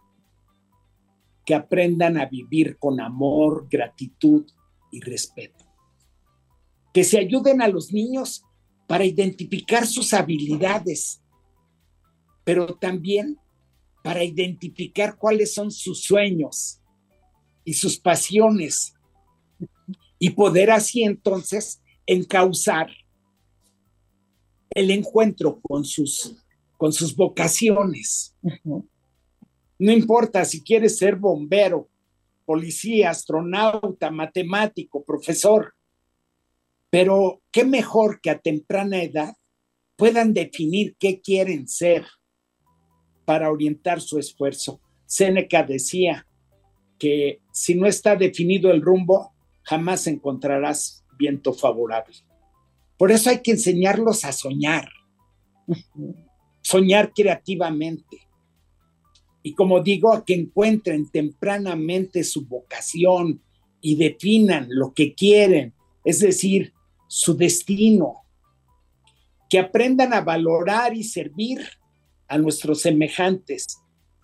[1.45, 4.45] que aprendan a vivir con amor, gratitud
[4.91, 5.65] y respeto,
[6.93, 8.45] que se ayuden a los niños
[8.87, 11.22] para identificar sus habilidades
[12.43, 13.37] pero también
[14.03, 16.81] para identificar cuáles son sus sueños
[17.63, 18.93] y sus pasiones
[20.19, 22.89] y poder así entonces encauzar
[24.69, 26.35] el encuentro con sus,
[26.77, 28.35] con sus vocaciones.
[29.79, 31.89] No importa si quieres ser bombero,
[32.45, 35.73] policía, astronauta, matemático, profesor,
[36.89, 39.33] pero qué mejor que a temprana edad
[39.95, 42.05] puedan definir qué quieren ser
[43.25, 44.81] para orientar su esfuerzo.
[45.05, 46.25] Séneca decía
[46.97, 49.33] que si no está definido el rumbo,
[49.63, 52.15] jamás encontrarás viento favorable.
[52.97, 54.89] Por eso hay que enseñarlos a soñar,
[56.61, 58.17] soñar creativamente.
[59.41, 63.41] Y como digo, a que encuentren tempranamente su vocación
[63.81, 65.73] y definan lo que quieren,
[66.05, 66.73] es decir,
[67.07, 68.21] su destino.
[69.49, 71.59] Que aprendan a valorar y servir
[72.33, 73.79] a nuestros semejantes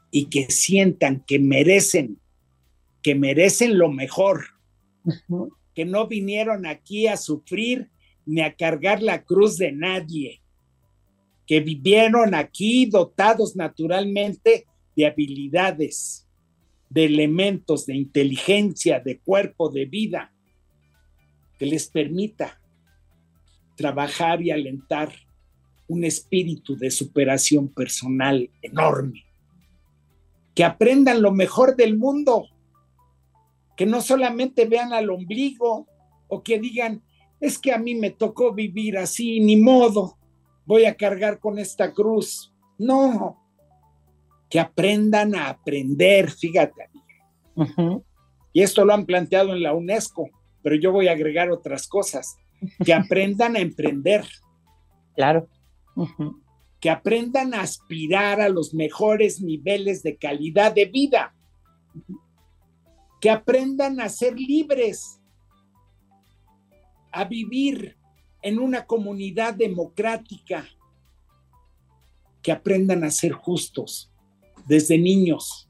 [0.10, 2.19] y que sientan que merecen,
[3.04, 4.45] que merecen lo mejor,
[5.76, 7.91] que no vinieron aquí a sufrir
[8.26, 10.41] ni a cargar la cruz de nadie,
[11.45, 16.28] que vivieron aquí dotados naturalmente de habilidades,
[16.89, 20.34] de elementos, de inteligencia, de cuerpo, de vida,
[21.60, 22.60] que les permita
[23.76, 25.13] trabajar y alentar
[25.89, 29.25] un espíritu de superación personal enorme.
[30.56, 32.45] Que aprendan lo mejor del mundo.
[33.75, 35.88] Que no solamente vean al ombligo
[36.28, 37.02] o que digan,
[37.39, 40.17] es que a mí me tocó vivir así, ni modo,
[40.65, 42.54] voy a cargar con esta cruz.
[42.78, 43.38] No,
[44.49, 46.89] que aprendan a aprender, fíjate.
[48.54, 50.30] Y esto lo han planteado en la UNESCO,
[50.62, 52.38] pero yo voy a agregar otras cosas,
[52.86, 54.23] que aprendan a emprender.
[55.15, 55.47] Claro
[56.80, 61.36] que aprendan a aspirar a los mejores niveles de calidad de vida,
[63.19, 65.19] que aprendan a ser libres,
[67.12, 67.97] a vivir
[68.41, 70.65] en una comunidad democrática,
[72.41, 74.12] que aprendan a ser justos
[74.67, 75.65] desde niños.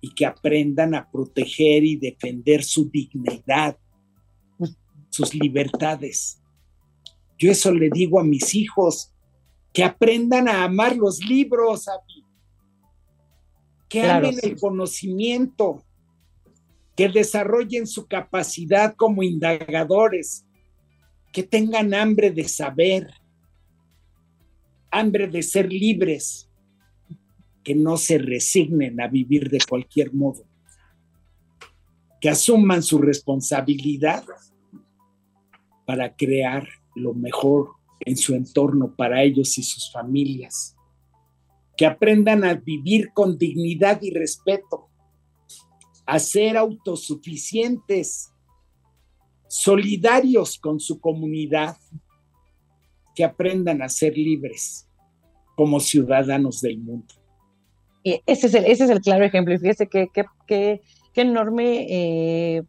[0.00, 3.76] Y que aprendan a proteger y defender su dignidad,
[5.10, 6.40] sus libertades
[7.38, 9.12] yo eso le digo a mis hijos,
[9.72, 11.86] que aprendan a amar los libros,
[13.88, 15.84] que amen el conocimiento,
[16.96, 20.44] que desarrollen su capacidad como indagadores,
[21.32, 23.08] que tengan hambre de saber,
[24.90, 26.50] hambre de ser libres,
[27.62, 30.44] que no se resignen a vivir de cualquier modo,
[32.20, 34.24] que asuman su responsabilidad
[35.86, 36.66] para crear
[36.98, 37.70] lo mejor
[38.00, 40.76] en su entorno para ellos y sus familias.
[41.76, 44.88] Que aprendan a vivir con dignidad y respeto,
[46.06, 48.32] a ser autosuficientes,
[49.48, 51.76] solidarios con su comunidad,
[53.14, 54.88] que aprendan a ser libres
[55.56, 57.14] como ciudadanos del mundo.
[58.04, 59.54] ese es el, ese es el claro ejemplo.
[59.54, 60.08] Y fíjese qué,
[60.46, 60.80] qué,
[61.14, 62.62] enorme eh,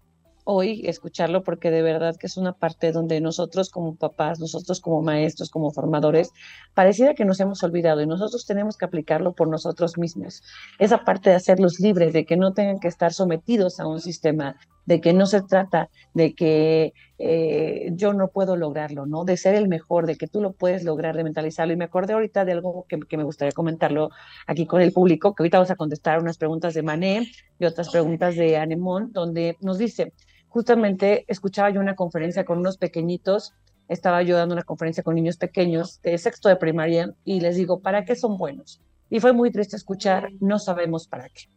[0.52, 5.04] hoy escucharlo porque de verdad que es una parte donde nosotros como papás, nosotros como
[5.04, 6.32] maestros, como formadores,
[6.74, 10.42] pareciera que nos hemos olvidado y nosotros tenemos que aplicarlo por nosotros mismos.
[10.80, 14.56] Esa parte de hacerlos libres, de que no tengan que estar sometidos a un sistema,
[14.88, 19.24] de que no se trata de que eh, yo no puedo lograrlo, ¿no?
[19.26, 21.74] De ser el mejor, de que tú lo puedes lograr, de mentalizarlo.
[21.74, 24.10] Y me acordé ahorita de algo que, que me gustaría comentarlo
[24.48, 27.30] aquí con el público, que ahorita vamos a contestar unas preguntas de Mané
[27.60, 30.12] y otras preguntas de Anemón, donde nos dice,
[30.50, 33.54] justamente escuchaba yo una conferencia con unos pequeñitos,
[33.88, 37.80] estaba yo dando una conferencia con niños pequeños de sexto de primaria y les digo,
[37.80, 38.82] ¿para qué son buenos?
[39.10, 41.50] Y fue muy triste escuchar, no sabemos para qué.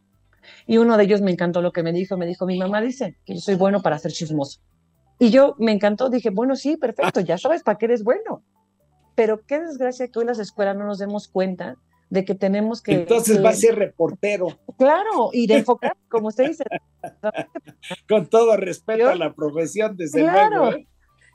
[0.65, 3.17] Y uno de ellos me encantó lo que me dijo, me dijo, mi mamá dice
[3.25, 4.59] que yo soy bueno para ser chismoso.
[5.19, 8.43] Y yo me encantó, dije, bueno, sí, perfecto, ya sabes para qué eres bueno.
[9.15, 11.77] Pero qué desgracia que hoy las escuelas no nos demos cuenta
[12.09, 12.93] de que tenemos que...
[12.93, 14.47] Entonces va a ser reportero.
[14.77, 16.63] Claro, y de enfocar, como usted dice.
[18.07, 20.77] Con todo respeto a la profesión, desde claro, luego.
[20.77, 20.87] ¿eh?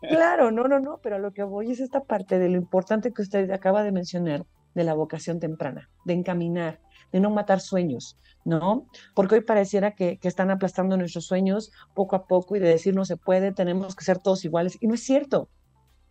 [0.09, 3.13] Claro, no, no, no, pero a lo que voy es esta parte de lo importante
[3.13, 8.17] que usted acaba de mencionar, de la vocación temprana, de encaminar, de no matar sueños,
[8.45, 8.87] ¿no?
[9.15, 12.95] Porque hoy pareciera que, que, están aplastando nuestros sueños poco a poco y de decir
[12.95, 14.77] no se puede, tenemos que ser todos iguales.
[14.81, 15.49] Y no es cierto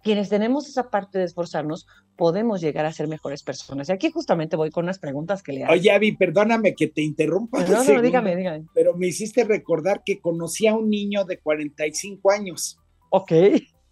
[0.08, 1.86] quienes tenemos esa parte de esforzarnos,
[2.16, 3.90] podemos llegar a ser mejores personas.
[3.90, 5.74] Y aquí justamente voy con unas preguntas que le hago.
[5.74, 7.62] Oye, Avi, perdóname que te interrumpa.
[7.68, 8.66] No, no, dígame, dígame.
[8.74, 12.80] Pero me hiciste recordar que conocí a un niño de 45 años.
[13.10, 13.34] Ok.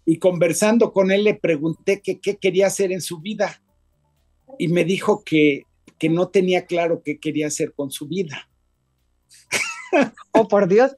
[0.06, 3.60] Y conversando con él le pregunté qué quería hacer en su vida.
[4.58, 5.64] Y me dijo que,
[5.98, 8.48] que no tenía claro qué quería hacer con su vida.
[10.32, 10.96] Oh, por Dios,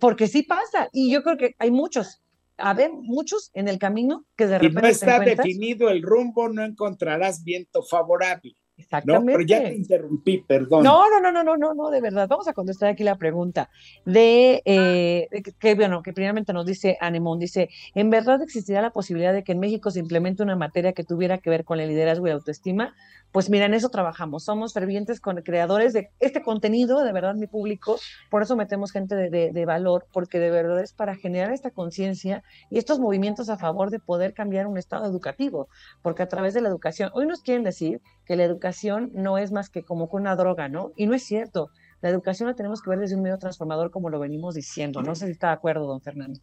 [0.00, 0.88] porque sí pasa.
[0.92, 2.19] Y yo creo que hay muchos
[2.60, 4.78] haber muchos en el camino que de repente.
[4.78, 8.56] Y no está definido el rumbo, no encontrarás viento favorable.
[8.80, 9.32] Exactamente.
[9.32, 10.82] Pero ya te interrumpí, perdón.
[10.82, 12.26] No, no, no, no, no, no, no, de verdad.
[12.28, 13.70] Vamos a contestar aquí la pregunta
[14.04, 15.28] de, eh,
[15.58, 19.52] que, bueno, que primeramente nos dice Anemón, dice, ¿en verdad existiría la posibilidad de que
[19.52, 22.36] en México se implemente una materia que tuviera que ver con el liderazgo y la
[22.36, 22.94] autoestima?
[23.32, 24.44] Pues mira, en eso trabajamos.
[24.44, 27.96] Somos fervientes con creadores de este contenido, de verdad, mi público.
[28.28, 32.42] Por eso metemos gente de, de, valor, porque de verdad es para generar esta conciencia
[32.70, 35.68] y estos movimientos a favor de poder cambiar un estado educativo,
[36.02, 38.00] porque a través de la educación, hoy nos quieren decir
[38.30, 40.92] que la educación no es más que como con una droga, ¿no?
[40.94, 41.70] Y no es cierto.
[42.00, 45.02] La educación la tenemos que ver desde un medio transformador, como lo venimos diciendo.
[45.02, 46.38] No sé si está de acuerdo, don Fernando.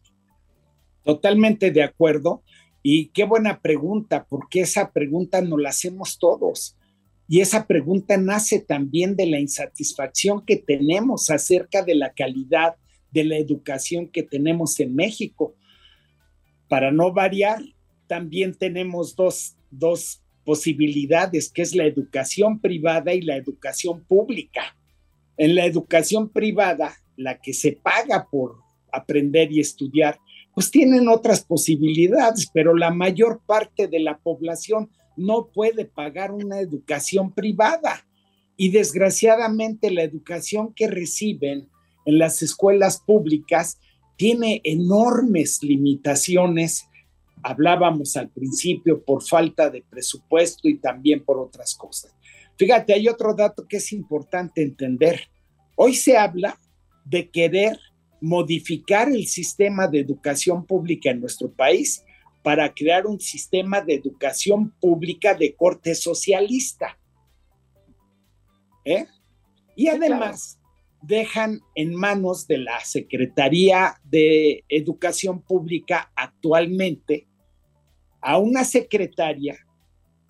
[1.02, 2.42] Totalmente de acuerdo.
[2.82, 6.76] Y qué buena pregunta, porque esa pregunta nos la hacemos todos.
[7.26, 12.74] Y esa pregunta nace también de la insatisfacción que tenemos acerca de la calidad
[13.10, 15.54] de la educación que tenemos en México.
[16.68, 17.62] Para no variar,
[18.06, 24.74] también tenemos dos, dos posibilidades, que es la educación privada y la educación pública.
[25.36, 28.56] En la educación privada, la que se paga por
[28.90, 30.18] aprender y estudiar,
[30.54, 34.88] pues tienen otras posibilidades, pero la mayor parte de la población
[35.18, 38.06] no puede pagar una educación privada.
[38.56, 41.68] Y desgraciadamente la educación que reciben
[42.06, 43.78] en las escuelas públicas
[44.16, 46.87] tiene enormes limitaciones.
[47.42, 52.14] Hablábamos al principio por falta de presupuesto y también por otras cosas.
[52.56, 55.28] Fíjate, hay otro dato que es importante entender.
[55.76, 56.58] Hoy se habla
[57.04, 57.78] de querer
[58.20, 62.04] modificar el sistema de educación pública en nuestro país
[62.42, 66.98] para crear un sistema de educación pública de corte socialista.
[68.84, 69.06] ¿Eh?
[69.76, 70.58] Y además
[71.02, 77.27] dejan en manos de la Secretaría de Educación Pública actualmente
[78.20, 79.58] a una secretaria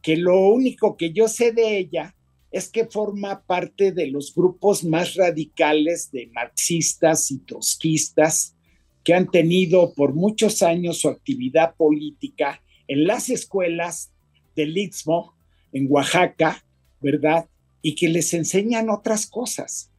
[0.03, 2.15] que lo único que yo sé de ella
[2.51, 8.57] es que forma parte de los grupos más radicales de marxistas y trotskistas
[9.05, 14.11] que han tenido por muchos años su actividad política en las escuelas
[14.57, 15.35] del Istmo,
[15.73, 16.65] en Oaxaca,
[17.01, 17.49] ¿verdad?
[17.83, 19.91] Y que les enseñan otras cosas.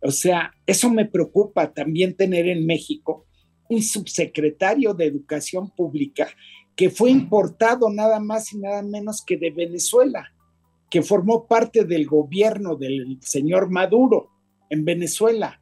[0.00, 3.26] O sea, eso me preocupa también tener en México
[3.68, 6.28] un subsecretario de Educación Pública
[6.76, 10.32] que fue importado nada más y nada menos que de Venezuela,
[10.90, 14.30] que formó parte del gobierno del señor Maduro
[14.68, 15.60] en Venezuela.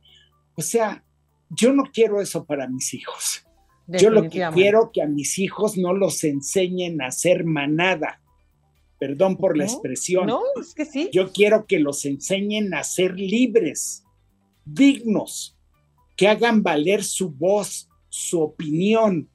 [0.56, 1.04] O sea,
[1.48, 3.46] yo no quiero eso para mis hijos.
[3.86, 8.20] Yo lo que quiero que a mis hijos no los enseñen a ser manada.
[8.98, 10.26] Perdón por la expresión.
[10.26, 11.10] No, es que sí.
[11.12, 14.04] Yo quiero que los enseñen a ser libres,
[14.64, 15.58] dignos,
[16.16, 19.28] que hagan valer su voz, su opinión,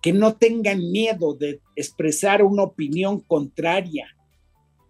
[0.00, 4.06] que no tengan miedo de expresar una opinión contraria.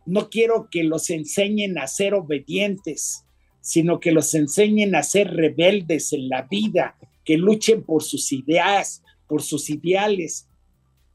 [0.06, 3.24] No quiero que los enseñen a ser obedientes,
[3.60, 9.02] sino que los enseñen a ser rebeldes en la vida, que luchen por sus ideas,
[9.26, 10.48] por sus ideales,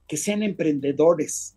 [0.08, 1.56] que sean emprendedores,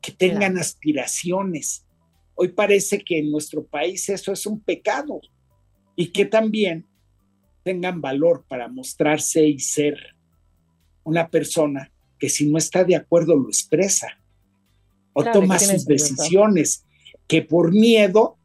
[0.00, 1.86] que tengan aspiraciones.
[2.34, 5.20] Hoy parece que en nuestro país eso es un pecado
[5.94, 6.86] y que también
[7.62, 10.16] tengan valor para mostrarse y ser
[11.04, 14.08] una persona que si no está de acuerdo lo expresa
[15.12, 16.84] o toma sus decisiones,
[17.26, 18.38] que por miedo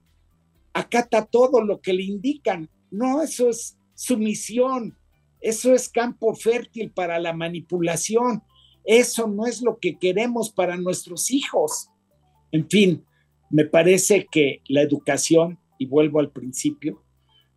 [0.74, 2.70] acata todo lo que le indican.
[2.92, 4.98] No, eso es sumisión,
[5.40, 8.44] eso es campo fértil para la manipulación,
[8.84, 11.90] eso no es lo que queremos para nuestros hijos.
[12.52, 13.06] En fin,
[13.50, 17.04] me parece que la educación, y vuelvo al principio,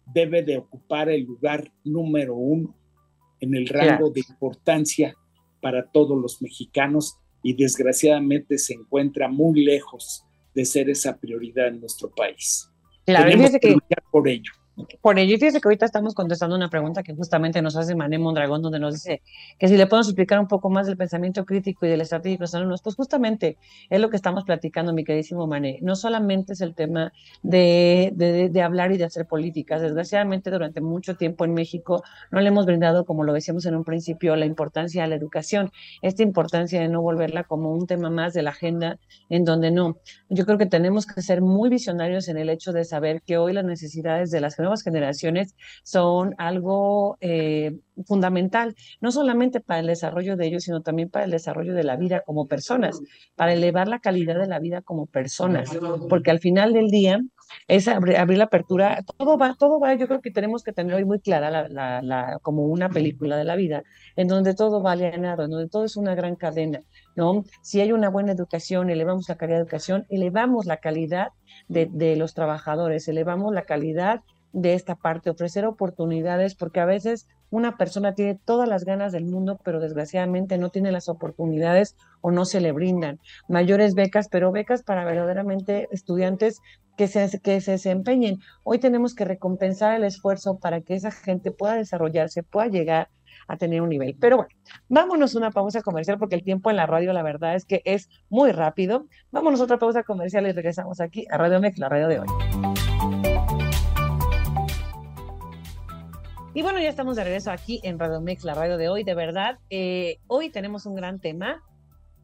[0.06, 2.74] debe de ocupar el lugar número uno
[3.40, 5.14] en el rango de importancia
[5.60, 10.24] para todos los mexicanos y desgraciadamente se encuentra muy lejos
[10.54, 12.68] de ser esa prioridad en nuestro país.
[13.06, 14.52] Claro, Tenemos que, luchar por ello.
[15.00, 18.62] Por ello, fíjese que ahorita estamos contestando una pregunta que justamente nos hace Mané Mondragón,
[18.62, 19.22] donde nos dice
[19.58, 22.44] que si le podemos explicar un poco más del pensamiento crítico y del estratégico de
[22.44, 23.58] los alumnos, pues justamente
[23.88, 25.78] es lo que estamos platicando, mi queridísimo Mané.
[25.82, 27.12] No solamente es el tema
[27.42, 29.82] de, de, de, hablar y de hacer políticas.
[29.82, 33.84] Desgraciadamente, durante mucho tiempo en México no le hemos brindado, como lo decíamos en un
[33.84, 35.70] principio, la importancia a la educación,
[36.02, 39.98] esta importancia de no volverla como un tema más de la agenda, en donde no.
[40.28, 43.52] Yo creo que tenemos que ser muy visionarios en el hecho de saber que hoy
[43.52, 50.36] las necesidades de las nuevas generaciones son algo eh, fundamental, no solamente para el desarrollo
[50.36, 53.00] de ellos, sino también para el desarrollo de la vida como personas,
[53.34, 55.70] para elevar la calidad de la vida como personas,
[56.08, 57.20] porque al final del día
[57.66, 61.04] es abrir, la apertura, todo va, todo va, yo creo que tenemos que tener hoy
[61.04, 63.82] muy clara la, como una película de la vida,
[64.16, 66.82] en donde todo va alienado, en donde todo es una gran cadena,
[67.16, 67.44] ¿no?
[67.62, 71.28] Si hay una buena educación, elevamos la calidad de educación, elevamos la calidad
[71.68, 77.76] de los trabajadores, elevamos la calidad de esta parte, ofrecer oportunidades, porque a veces una
[77.76, 82.44] persona tiene todas las ganas del mundo, pero desgraciadamente no tiene las oportunidades o no
[82.44, 83.20] se le brindan.
[83.48, 86.60] Mayores becas, pero becas para verdaderamente estudiantes
[86.96, 88.38] que se, que se desempeñen.
[88.62, 93.08] Hoy tenemos que recompensar el esfuerzo para que esa gente pueda desarrollarse, pueda llegar
[93.48, 94.16] a tener un nivel.
[94.20, 94.50] Pero bueno,
[94.88, 98.08] vámonos una pausa comercial porque el tiempo en la radio, la verdad es que es
[98.28, 99.06] muy rápido.
[99.32, 103.19] Vámonos a otra pausa comercial y regresamos aquí a Radio Mex, la radio de hoy.
[106.52, 109.04] Y bueno, ya estamos de regreso aquí en Radio Mix, la radio de hoy.
[109.04, 111.62] De verdad, eh, hoy tenemos un gran tema.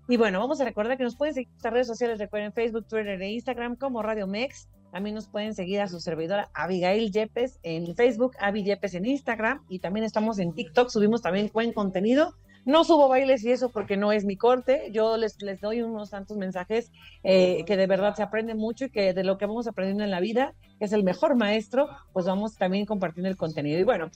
[0.08, 2.88] Y bueno, vamos a recordar que nos pueden seguir en nuestras redes sociales, recuerden Facebook,
[2.88, 4.68] Twitter e Instagram como Radio Mex.
[4.90, 9.64] También nos pueden seguir a su servidora Abigail Yepes en Facebook, Avi Yepes en Instagram
[9.68, 12.34] y también estamos en TikTok, subimos también buen contenido.
[12.66, 14.90] No subo bailes y eso porque no es mi corte.
[14.92, 16.90] Yo les, les doy unos tantos mensajes
[17.22, 20.10] eh, que de verdad se aprende mucho y que de lo que vamos aprendiendo en
[20.10, 23.78] la vida, que es el mejor maestro, pues vamos también compartiendo el contenido.
[23.78, 24.10] Y bueno,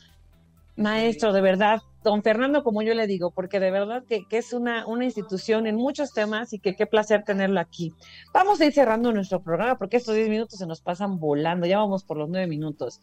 [0.74, 4.52] maestro, de verdad, don Fernando, como yo le digo, porque de verdad que, que, es
[4.52, 7.94] una, una institución en muchos temas y que qué placer tenerlo aquí.
[8.34, 11.78] Vamos a ir cerrando nuestro programa porque estos 10 minutos se nos pasan volando, ya
[11.78, 13.00] vamos por los 9 minutos.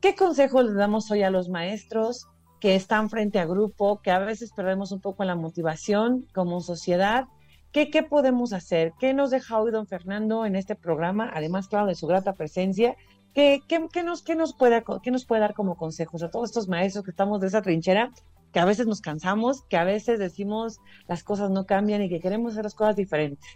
[0.00, 2.26] ¿Qué consejos le damos hoy a los maestros?
[2.64, 7.26] Que están frente a grupo, que a veces perdemos un poco la motivación como sociedad.
[7.72, 8.94] ¿Qué, ¿Qué podemos hacer?
[8.98, 11.30] ¿Qué nos deja hoy don Fernando en este programa?
[11.34, 12.96] Además, claro, de su grata presencia.
[13.34, 16.48] ¿Qué, qué, qué nos, qué, nos puede, ¿Qué nos puede dar como consejos a todos
[16.48, 18.10] estos maestros que estamos de esa trinchera,
[18.50, 22.18] que a veces nos cansamos, que a veces decimos las cosas no cambian y que
[22.18, 23.46] queremos hacer las cosas diferentes?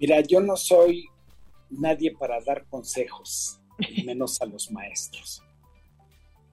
[0.00, 1.06] Mira, yo no soy
[1.70, 3.60] nadie para dar consejos,
[4.04, 5.43] menos a los maestros.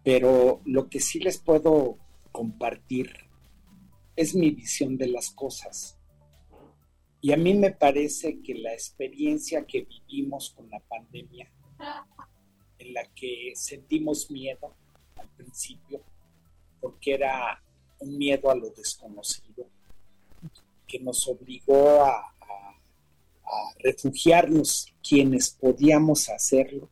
[0.03, 1.97] Pero lo que sí les puedo
[2.31, 3.11] compartir
[4.15, 5.97] es mi visión de las cosas.
[7.21, 11.51] Y a mí me parece que la experiencia que vivimos con la pandemia,
[12.79, 14.73] en la que sentimos miedo
[15.15, 16.01] al principio,
[16.79, 17.61] porque era
[17.99, 19.67] un miedo a lo desconocido,
[20.87, 26.89] que nos obligó a, a refugiarnos quienes podíamos hacerlo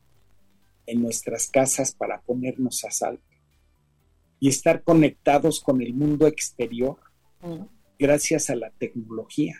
[0.90, 3.22] en nuestras casas para ponernos a salvo
[4.40, 6.98] y estar conectados con el mundo exterior
[7.98, 9.56] gracias a la tecnología,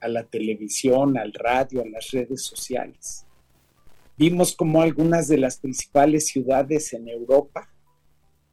[0.00, 3.26] a la televisión, al radio, a las redes sociales.
[4.16, 7.68] Vimos como algunas de las principales ciudades en Europa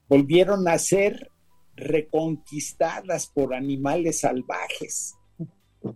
[0.07, 1.31] volvieron a ser
[1.75, 5.15] reconquistadas por animales salvajes,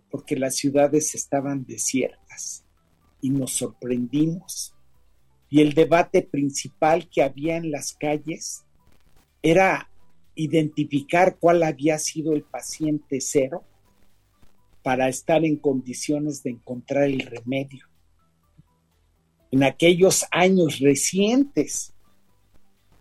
[0.10, 2.64] porque las ciudades estaban desiertas
[3.20, 4.74] y nos sorprendimos
[5.54, 8.66] y el debate principal que había en las calles
[9.44, 9.88] era
[10.34, 13.64] identificar cuál había sido el paciente cero
[14.82, 17.88] para estar en condiciones de encontrar el remedio.
[19.52, 21.94] En aquellos años recientes,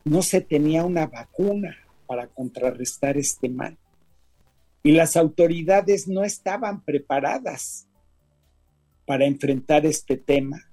[0.04, 3.78] no se tenía una vacuna para contrarrestar este mal.
[4.82, 7.88] Y las autoridades no estaban preparadas
[9.06, 10.68] para enfrentar este tema.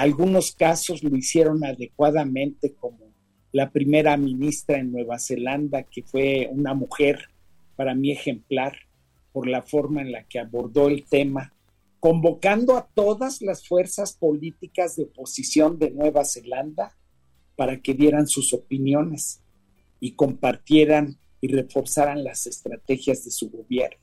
[0.00, 3.12] Algunos casos lo hicieron adecuadamente, como
[3.52, 7.28] la primera ministra en Nueva Zelanda, que fue una mujer
[7.76, 8.78] para mí ejemplar
[9.30, 11.52] por la forma en la que abordó el tema,
[11.98, 16.96] convocando a todas las fuerzas políticas de oposición de Nueva Zelanda
[17.54, 19.42] para que dieran sus opiniones
[20.00, 24.00] y compartieran y reforzaran las estrategias de su gobierno.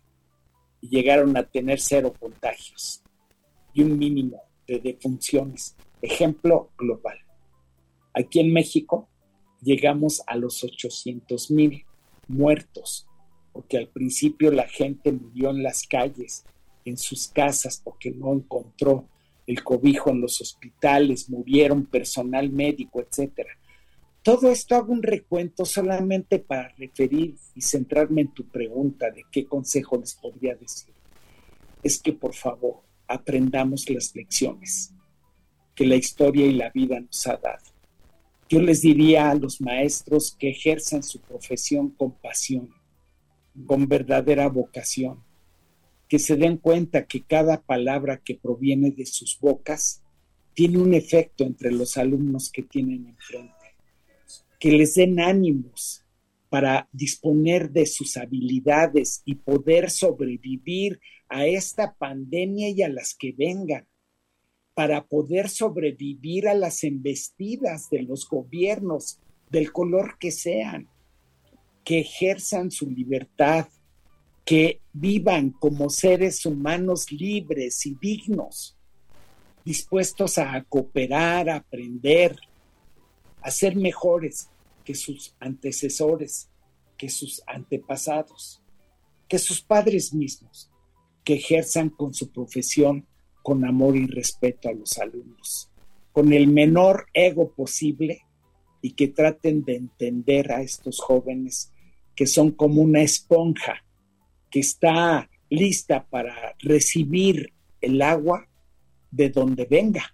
[0.80, 3.02] Y llegaron a tener cero contagios
[3.74, 5.76] y un mínimo de defunciones.
[6.02, 7.18] Ejemplo global.
[8.14, 9.08] Aquí en México
[9.62, 11.86] llegamos a los 800 mil
[12.28, 13.08] muertos,
[13.52, 16.46] porque al principio la gente murió en las calles,
[16.86, 19.08] en sus casas, porque no encontró
[19.48, 23.50] el cobijo en los hospitales, murieron personal médico, etcétera.
[24.22, 29.46] Todo esto hago un recuento solamente para referir y centrarme en tu pregunta de qué
[29.46, 30.94] consejo les podría decir.
[31.82, 34.94] Es que por favor aprendamos las lecciones
[35.78, 37.64] que la historia y la vida nos ha dado.
[38.50, 42.74] Yo les diría a los maestros que ejerzan su profesión con pasión,
[43.68, 45.24] con verdadera vocación,
[46.08, 50.02] que se den cuenta que cada palabra que proviene de sus bocas
[50.56, 53.76] tiene un efecto entre los alumnos que tienen enfrente,
[54.60, 56.04] que les den ánimos
[56.50, 61.00] para disponer de sus habilidades y poder sobrevivir
[61.30, 63.86] a esta pandemia y a las que vengan,
[64.78, 69.20] para poder sobrevivir a las embestidas de los gobiernos
[69.50, 70.88] del color que sean,
[71.84, 73.70] que ejerzan su libertad,
[74.46, 78.78] que vivan como seres humanos libres y dignos,
[79.66, 82.36] dispuestos a cooperar, a aprender,
[83.42, 84.48] a ser mejores
[84.86, 86.52] que sus antecesores,
[87.00, 88.62] que sus antepasados,
[89.28, 90.70] que sus padres mismos,
[91.24, 93.08] que ejerzan con su profesión
[93.48, 95.72] con amor y respeto a los alumnos,
[96.12, 98.26] con el menor ego posible
[98.82, 101.72] y que traten de entender a estos jóvenes
[102.14, 103.86] que son como una esponja
[104.52, 108.50] que está lista para recibir el agua
[109.12, 110.14] de donde venga,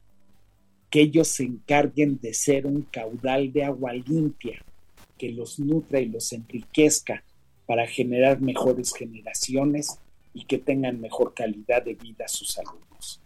[0.91, 4.63] que ellos se encarguen de ser un caudal de agua limpia
[5.17, 7.23] que los nutra y los enriquezca
[7.65, 9.97] para generar mejores generaciones
[10.35, 13.22] y que tengan mejor calidad de vida sus alumnos.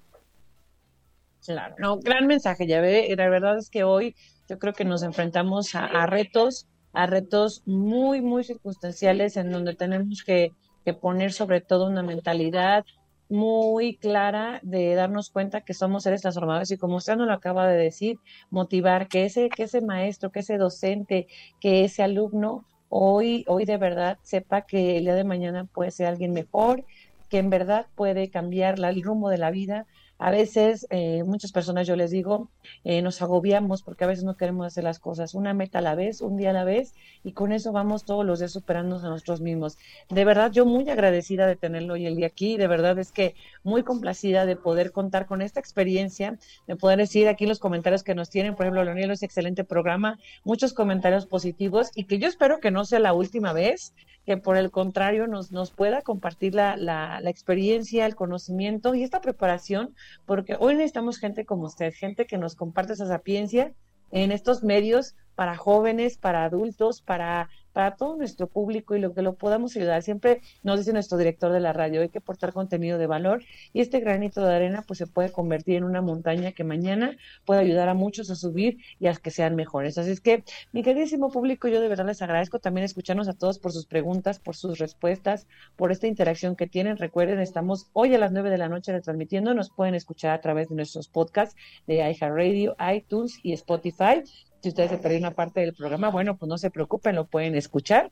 [1.47, 4.15] Claro, no, gran mensaje, ya ve, la verdad es que hoy
[4.47, 10.23] yo creo que nos enfrentamos a, retos, a retos muy, muy circunstanciales en donde tenemos
[10.23, 10.51] que
[10.87, 12.85] que poner sobre todo una mentalidad
[13.27, 17.67] muy clara de darnos cuenta que somos seres transformadores y como usted nos lo acaba
[17.67, 18.19] de decir,
[18.51, 21.27] motivar que ese, que ese maestro, que ese docente,
[21.59, 26.07] que ese alumno hoy, hoy de verdad sepa que el día de mañana puede ser
[26.07, 26.85] alguien mejor,
[27.29, 29.87] que en verdad puede cambiar el rumbo de la vida,
[30.19, 32.49] a veces, eh, muchas personas, yo les digo,
[32.83, 35.95] eh, nos agobiamos porque a veces no queremos hacer las cosas una meta a la
[35.95, 39.09] vez, un día a la vez, y con eso vamos todos los días superándonos a
[39.09, 39.77] nosotros mismos.
[40.09, 43.35] De verdad, yo muy agradecida de tenerlo hoy el día aquí, de verdad es que
[43.63, 48.15] muy complacida de poder contar con esta experiencia, de poder decir aquí los comentarios que
[48.15, 52.59] nos tienen, por ejemplo, Leonel, es excelente programa, muchos comentarios positivos y que yo espero
[52.59, 53.93] que no sea la última vez,
[54.27, 59.01] que por el contrario nos, nos pueda compartir la, la, la, experiencia, el conocimiento y
[59.01, 63.71] esta preparación, porque hoy necesitamos gente como usted, gente que nos comparte esa sapiencia
[64.11, 69.21] en estos medios para jóvenes, para adultos, para para todo nuestro público y lo que
[69.21, 70.01] lo podamos ayudar.
[70.01, 73.81] Siempre nos dice nuestro director de la radio, hay que aportar contenido de valor y
[73.81, 77.15] este granito de arena pues se puede convertir en una montaña que mañana
[77.45, 79.99] puede ayudar a muchos a subir y a que sean mejores.
[79.99, 83.59] Así es que, mi queridísimo público, yo de verdad les agradezco también escucharnos a todos
[83.59, 86.97] por sus preguntas, por sus respuestas, por esta interacción que tienen.
[86.97, 90.69] Recuerden, estamos hoy a las nueve de la noche retransmitiendo, nos pueden escuchar a través
[90.69, 91.55] de nuestros podcasts
[91.85, 94.23] de iHeartRadio, iTunes y Spotify.
[94.61, 97.55] Si ustedes se perdieron una parte del programa, bueno, pues no se preocupen, lo pueden
[97.55, 98.11] escuchar.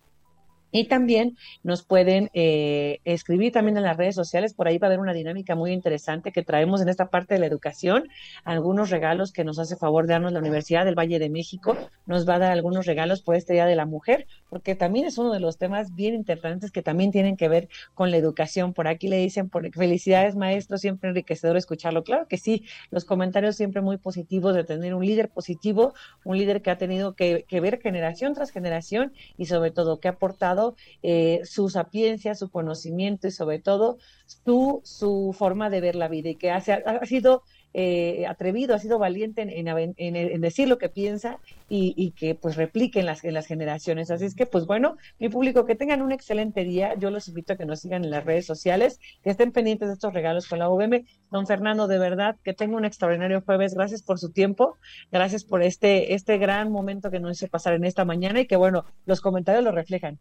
[0.76, 4.89] Y también nos pueden eh, escribir también en las redes sociales, por ahí va a
[4.89, 8.09] haber una dinámica muy interesante que traemos en esta parte de la educación,
[8.43, 12.28] algunos regalos que nos hace favor de darnos la Universidad del Valle de México, nos
[12.28, 15.32] va a dar algunos regalos por este Día de la Mujer, porque también es uno
[15.32, 18.73] de los temas bien interesantes que también tienen que ver con la educación.
[18.73, 22.03] Por aquí le dicen, por, felicidades maestro, siempre enriquecedor escucharlo.
[22.03, 25.93] Claro que sí, los comentarios siempre muy positivos de tener un líder positivo,
[26.26, 30.09] un líder que ha tenido que, que ver generación tras generación y sobre todo que
[30.09, 30.64] ha aportado
[31.03, 36.30] eh, su sapiencia, su conocimiento y sobre todo su, su forma de ver la vida
[36.30, 36.61] y que ha,
[37.05, 37.43] sido
[37.74, 41.39] eh, atrevido, ha sido valiente en, decir lo que piensa
[41.70, 44.11] y, que pues replique en las, en las generaciones.
[44.11, 46.95] Así es que, pues bueno, mi público, que tengan un excelente día.
[46.95, 49.95] Yo los invito a que nos sigan en las redes sociales, que estén pendientes de
[49.95, 51.05] estos regalos con la UVM.
[51.32, 53.74] Don Fernando, de verdad, que tenga un extraordinario jueves.
[53.74, 54.78] Gracias por su tiempo,
[55.11, 58.55] gracias por este, este gran momento que nos hizo pasar en esta mañana y que,
[58.55, 60.20] bueno, los comentarios lo reflejan.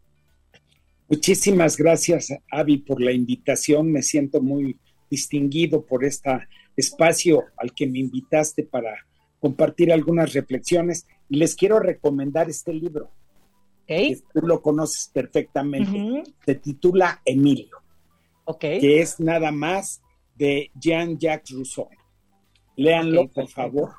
[1.07, 3.91] Muchísimas gracias, Avi, por la invitación.
[3.91, 4.79] Me siento muy
[5.09, 9.05] distinguido por este espacio al que me invitaste para
[9.39, 11.05] compartir algunas reflexiones.
[11.29, 13.11] Y les quiero recomendar este libro.
[14.33, 16.23] tú lo conoces perfectamente.
[16.43, 17.77] Se titula Emilio.
[18.59, 20.01] Que es nada más
[20.35, 21.89] de Jean-Jacques Rousseau.
[22.75, 23.93] Léanlo, por favor,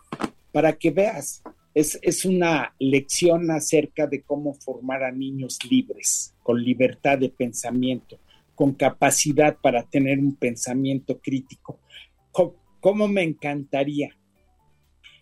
[0.53, 1.43] para que veas
[1.77, 8.19] es, una lección acerca de cómo formar a niños libres, con libertad de pensamiento,
[8.55, 11.79] con capacidad para tener un pensamiento crítico.
[12.81, 14.17] ¿Cómo me encantaría?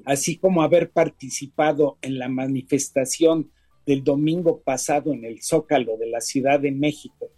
[0.04, 3.50] Así como haber participado en la manifestación
[3.84, 7.30] del domingo pasado en el Zócalo de la Ciudad de México,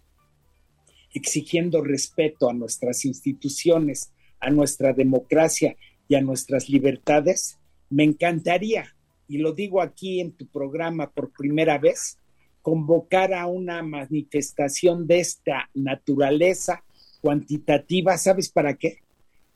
[1.14, 5.74] exigiendo respeto a nuestras instituciones, a nuestra democracia
[6.06, 7.58] y a nuestras libertades,
[7.88, 8.95] me encantaría
[9.29, 12.18] y lo digo aquí en tu programa por primera vez,
[12.62, 16.85] convocar a una manifestación de esta naturaleza
[17.20, 18.99] cuantitativa, ¿sabes para qué?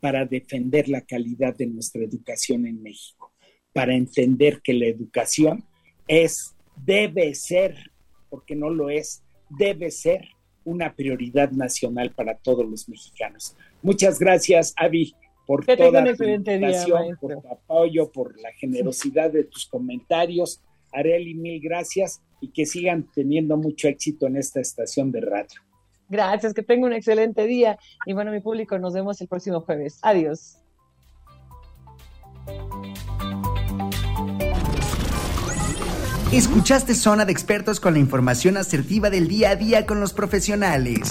[0.00, 3.32] Para defender la calidad de nuestra educación en México,
[3.72, 5.64] para entender que la educación
[6.06, 7.76] es, debe ser,
[8.28, 10.28] porque no lo es, debe ser
[10.64, 13.56] una prioridad nacional para todos los mexicanos.
[13.82, 15.14] Muchas gracias, Avi
[15.50, 20.60] por toda tu invitación, por tu apoyo, por la generosidad de tus comentarios.
[20.92, 25.60] Areli, mil gracias y que sigan teniendo mucho éxito en esta estación de radio.
[26.08, 27.80] Gracias, que tenga un excelente día.
[28.06, 29.98] Y bueno, mi público, nos vemos el próximo jueves.
[30.02, 30.58] Adiós.
[36.32, 41.10] Escuchaste Zona de Expertos con la información asertiva del día a día con los profesionales.